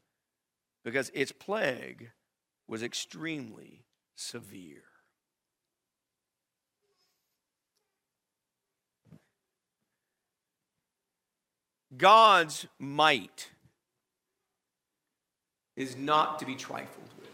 because 0.84 1.12
its 1.14 1.32
plague 1.32 2.10
was 2.68 2.82
extremely 2.82 3.84
severe. 4.18 4.84
God's 11.96 12.68
might 12.78 13.50
is 15.76 15.96
not 15.96 16.40
to 16.40 16.46
be 16.46 16.56
trifled 16.56 17.10
with. 17.20 17.30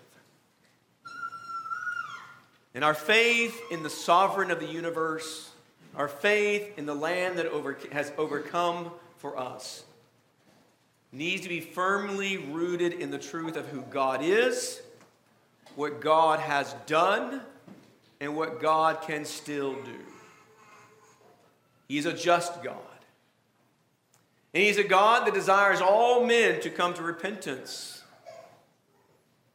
And 2.75 2.83
our 2.83 2.93
faith 2.93 3.59
in 3.71 3.83
the 3.83 3.89
sovereign 3.89 4.51
of 4.51 4.59
the 4.59 4.67
universe, 4.67 5.51
our 5.95 6.07
faith 6.07 6.77
in 6.77 6.85
the 6.85 6.93
Lamb 6.93 7.37
that 7.37 7.47
over, 7.47 7.77
has 7.91 8.11
overcome 8.17 8.91
for 9.17 9.37
us, 9.37 9.83
needs 11.11 11.41
to 11.43 11.49
be 11.49 11.61
firmly 11.61 12.37
rooted 12.37 12.93
in 12.93 13.11
the 13.11 13.19
truth 13.19 13.55
of 13.55 13.67
who 13.67 13.81
God 13.83 14.21
is, 14.23 14.81
what 15.75 16.01
God 16.01 16.39
has 16.39 16.73
done, 16.85 17.41
and 18.19 18.37
what 18.37 18.61
God 18.61 19.01
can 19.01 19.25
still 19.25 19.73
do. 19.73 19.99
He's 21.89 22.05
a 22.05 22.13
just 22.13 22.63
God. 22.63 22.77
And 24.53 24.63
He's 24.63 24.77
a 24.77 24.83
God 24.83 25.27
that 25.27 25.33
desires 25.33 25.81
all 25.81 26.25
men 26.25 26.61
to 26.61 26.69
come 26.69 26.93
to 26.93 27.01
repentance. 27.01 28.01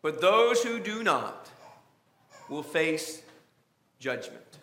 But 0.02 0.20
those 0.20 0.62
who 0.62 0.78
do 0.78 1.02
not 1.02 1.48
will 2.48 2.62
face 2.62 3.22
judgment. 3.98 4.58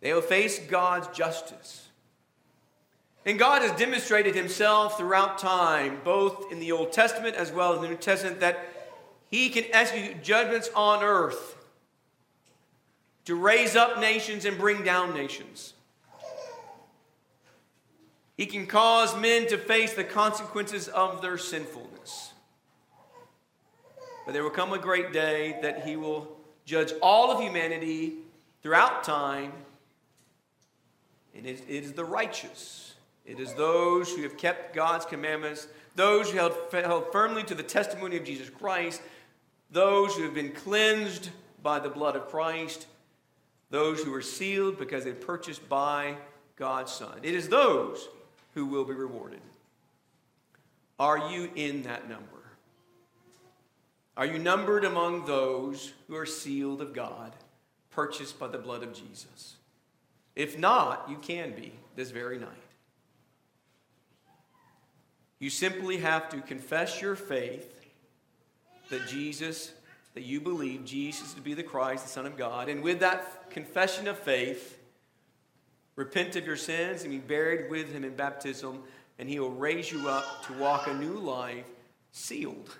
They 0.00 0.12
will 0.12 0.20
face 0.22 0.58
God's 0.58 1.16
justice. 1.16 1.86
And 3.26 3.38
God 3.38 3.62
has 3.62 3.78
demonstrated 3.78 4.34
himself 4.34 4.96
throughout 4.96 5.38
time, 5.38 6.00
both 6.04 6.50
in 6.50 6.58
the 6.58 6.72
Old 6.72 6.92
Testament 6.92 7.36
as 7.36 7.52
well 7.52 7.74
as 7.74 7.80
the 7.80 7.88
New 7.88 7.96
Testament, 7.96 8.40
that 8.40 8.79
he 9.30 9.48
can 9.48 9.64
execute 9.72 10.22
judgments 10.22 10.68
on 10.74 11.02
earth 11.02 11.56
to 13.24 13.36
raise 13.36 13.76
up 13.76 14.00
nations 14.00 14.44
and 14.44 14.58
bring 14.58 14.82
down 14.82 15.14
nations. 15.14 15.74
He 18.36 18.46
can 18.46 18.66
cause 18.66 19.14
men 19.16 19.46
to 19.48 19.58
face 19.58 19.94
the 19.94 20.02
consequences 20.02 20.88
of 20.88 21.22
their 21.22 21.38
sinfulness. 21.38 22.32
But 24.24 24.32
there 24.32 24.42
will 24.42 24.50
come 24.50 24.72
a 24.72 24.78
great 24.78 25.12
day 25.12 25.58
that 25.62 25.86
he 25.86 25.96
will 25.96 26.36
judge 26.64 26.92
all 27.02 27.30
of 27.30 27.40
humanity 27.40 28.14
throughout 28.62 29.04
time. 29.04 29.52
And 31.36 31.46
it 31.46 31.62
is 31.68 31.92
the 31.92 32.04
righteous. 32.04 32.94
It 33.26 33.38
is 33.38 33.54
those 33.54 34.10
who 34.10 34.22
have 34.22 34.36
kept 34.36 34.74
God's 34.74 35.04
commandments, 35.04 35.68
those 35.94 36.30
who 36.30 36.38
held, 36.38 36.54
held 36.72 37.12
firmly 37.12 37.44
to 37.44 37.54
the 37.54 37.62
testimony 37.62 38.16
of 38.16 38.24
Jesus 38.24 38.48
Christ, 38.50 39.02
those 39.70 40.14
who 40.14 40.22
have 40.24 40.34
been 40.34 40.52
cleansed 40.52 41.30
by 41.62 41.78
the 41.78 41.88
blood 41.88 42.16
of 42.16 42.28
Christ, 42.28 42.86
those 43.70 44.02
who 44.02 44.12
are 44.14 44.22
sealed 44.22 44.78
because 44.78 45.04
they're 45.04 45.14
purchased 45.14 45.68
by 45.68 46.16
God's 46.56 46.92
Son. 46.92 47.18
It 47.22 47.34
is 47.34 47.48
those 47.48 48.08
who 48.54 48.66
will 48.66 48.84
be 48.84 48.94
rewarded. 48.94 49.40
Are 50.98 51.30
you 51.30 51.50
in 51.54 51.82
that 51.82 52.08
number? 52.08 52.26
Are 54.16 54.26
you 54.26 54.38
numbered 54.38 54.84
among 54.84 55.24
those 55.24 55.92
who 56.08 56.16
are 56.16 56.26
sealed 56.26 56.82
of 56.82 56.92
God, 56.92 57.34
purchased 57.90 58.38
by 58.38 58.48
the 58.48 58.58
blood 58.58 58.82
of 58.82 58.92
Jesus? 58.92 59.56
If 60.36 60.58
not, 60.58 61.08
you 61.08 61.16
can 61.16 61.52
be 61.52 61.72
this 61.96 62.10
very 62.10 62.38
night. 62.38 62.48
You 65.38 65.48
simply 65.48 65.98
have 65.98 66.28
to 66.30 66.40
confess 66.42 67.00
your 67.00 67.16
faith 67.16 67.79
that 68.90 69.08
Jesus, 69.08 69.72
that 70.14 70.24
you 70.24 70.40
believe 70.40 70.84
Jesus 70.84 71.32
to 71.34 71.40
be 71.40 71.54
the 71.54 71.62
Christ, 71.62 72.04
the 72.04 72.10
Son 72.10 72.26
of 72.26 72.36
God, 72.36 72.68
and 72.68 72.82
with 72.82 73.00
that 73.00 73.50
confession 73.50 74.06
of 74.08 74.18
faith, 74.18 74.78
repent 75.96 76.36
of 76.36 76.46
your 76.46 76.56
sins 76.56 77.02
and 77.02 77.10
be 77.10 77.18
buried 77.18 77.70
with 77.70 77.92
him 77.92 78.04
in 78.04 78.14
baptism, 78.14 78.82
and 79.18 79.28
he 79.28 79.40
will 79.40 79.50
raise 79.50 79.90
you 79.90 80.08
up 80.08 80.46
to 80.46 80.52
walk 80.54 80.86
a 80.86 80.94
new 80.94 81.18
life 81.18 81.66
sealed 82.12 82.76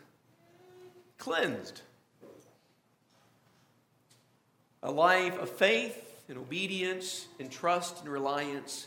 cleansed. 1.20 1.83
A 4.83 4.90
life 4.90 5.38
of 5.38 5.51
faith 5.51 6.23
and 6.29 6.38
obedience 6.38 7.29
and 7.38 7.51
trust 7.51 8.01
and 8.01 8.09
reliance 8.09 8.87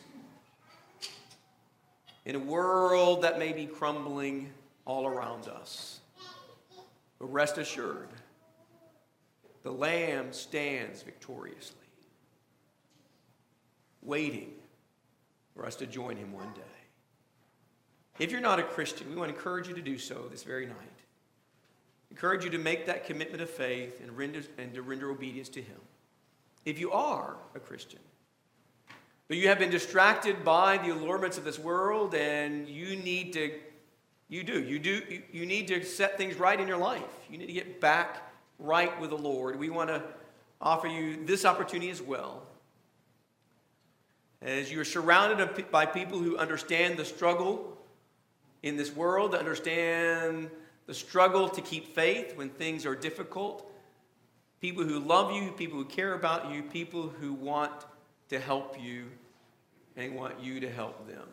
in 2.25 2.35
a 2.35 2.39
world 2.39 3.21
that 3.21 3.37
may 3.37 3.53
be 3.53 3.67
crumbling 3.67 4.49
all 4.85 5.05
around 5.05 5.47
us. 5.47 5.99
But 7.19 7.31
rest 7.31 7.57
assured, 7.57 8.09
the 9.63 9.71
Lamb 9.71 10.33
stands 10.33 11.01
victoriously, 11.03 11.77
waiting 14.01 14.51
for 15.55 15.65
us 15.65 15.75
to 15.77 15.85
join 15.85 16.17
him 16.17 16.33
one 16.33 16.51
day. 16.53 16.61
If 18.19 18.31
you're 18.31 18.41
not 18.41 18.59
a 18.59 18.63
Christian, 18.63 19.09
we 19.09 19.15
want 19.15 19.29
to 19.29 19.35
encourage 19.35 19.67
you 19.67 19.73
to 19.73 19.81
do 19.81 19.97
so 19.97 20.27
this 20.29 20.43
very 20.43 20.65
night 20.65 21.03
encourage 22.13 22.43
you 22.43 22.51
to 22.51 22.59
make 22.59 22.85
that 22.85 23.07
commitment 23.07 23.41
of 23.41 23.49
faith 23.49 23.99
and, 23.99 24.15
render, 24.15 24.43
and 24.59 24.71
to 24.75 24.83
render 24.83 25.09
obedience 25.09 25.49
to 25.49 25.59
Him. 25.59 25.79
If 26.63 26.79
you 26.79 26.91
are 26.91 27.37
a 27.55 27.59
Christian, 27.59 28.01
but 29.27 29.37
you 29.37 29.47
have 29.47 29.57
been 29.57 29.71
distracted 29.71 30.45
by 30.45 30.77
the 30.77 30.91
allurements 30.91 31.39
of 31.39 31.43
this 31.43 31.57
world 31.57 32.13
and 32.13 32.69
you 32.69 32.95
need 32.97 33.33
to, 33.33 33.51
you 34.33 34.43
do, 34.43 34.63
you 34.63 34.79
do, 34.79 35.03
you, 35.31 35.45
need 35.45 35.67
to 35.67 35.83
set 35.85 36.17
things 36.17 36.37
right 36.37 36.59
in 36.59 36.67
your 36.67 36.77
life. 36.77 37.03
You 37.29 37.37
need 37.37 37.45
to 37.45 37.53
get 37.53 37.79
back 37.79 38.31
right 38.57 38.99
with 38.99 39.11
the 39.11 39.17
Lord. 39.17 39.59
We 39.59 39.69
want 39.69 39.89
to 39.89 40.01
offer 40.59 40.87
you 40.87 41.23
this 41.23 41.45
opportunity 41.45 41.91
as 41.91 42.01
well. 42.01 42.41
as 44.41 44.71
you 44.71 44.79
are 44.79 44.85
surrounded 44.85 45.69
by 45.69 45.85
people 45.85 46.17
who 46.17 46.35
understand 46.35 46.97
the 46.97 47.05
struggle 47.05 47.77
in 48.63 48.75
this 48.75 48.95
world, 48.95 49.35
understand 49.35 50.49
the 50.87 50.95
struggle 50.95 51.47
to 51.49 51.61
keep 51.61 51.93
faith 51.93 52.35
when 52.35 52.49
things 52.49 52.87
are 52.87 52.95
difficult, 52.95 53.71
people 54.59 54.83
who 54.83 54.97
love 54.97 55.31
you, 55.31 55.51
people 55.51 55.77
who 55.77 55.85
care 55.85 56.15
about 56.15 56.51
you, 56.51 56.63
people 56.63 57.07
who 57.07 57.33
want 57.33 57.85
to 58.29 58.39
help 58.39 58.81
you 58.81 59.11
and 59.95 60.15
want 60.15 60.39
you 60.41 60.59
to 60.59 60.71
help 60.71 61.07
them 61.07 61.27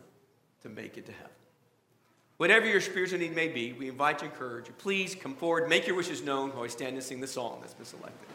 to 0.60 0.68
make 0.68 0.98
it 0.98 1.06
to 1.06 1.12
heaven. 1.12 1.39
Whatever 2.40 2.64
your 2.64 2.80
spiritual 2.80 3.18
need 3.18 3.34
may 3.34 3.48
be, 3.48 3.74
we 3.74 3.90
invite 3.90 4.22
you, 4.22 4.28
encourage 4.28 4.66
you. 4.66 4.72
Please 4.78 5.14
come 5.14 5.34
forward, 5.34 5.68
make 5.68 5.86
your 5.86 5.94
wishes 5.94 6.22
known 6.22 6.48
while 6.52 6.62
we 6.62 6.70
stand 6.70 6.94
and 6.94 7.04
sing 7.04 7.20
the 7.20 7.26
song 7.26 7.58
that's 7.60 7.74
been 7.74 7.84
selected. 7.84 8.28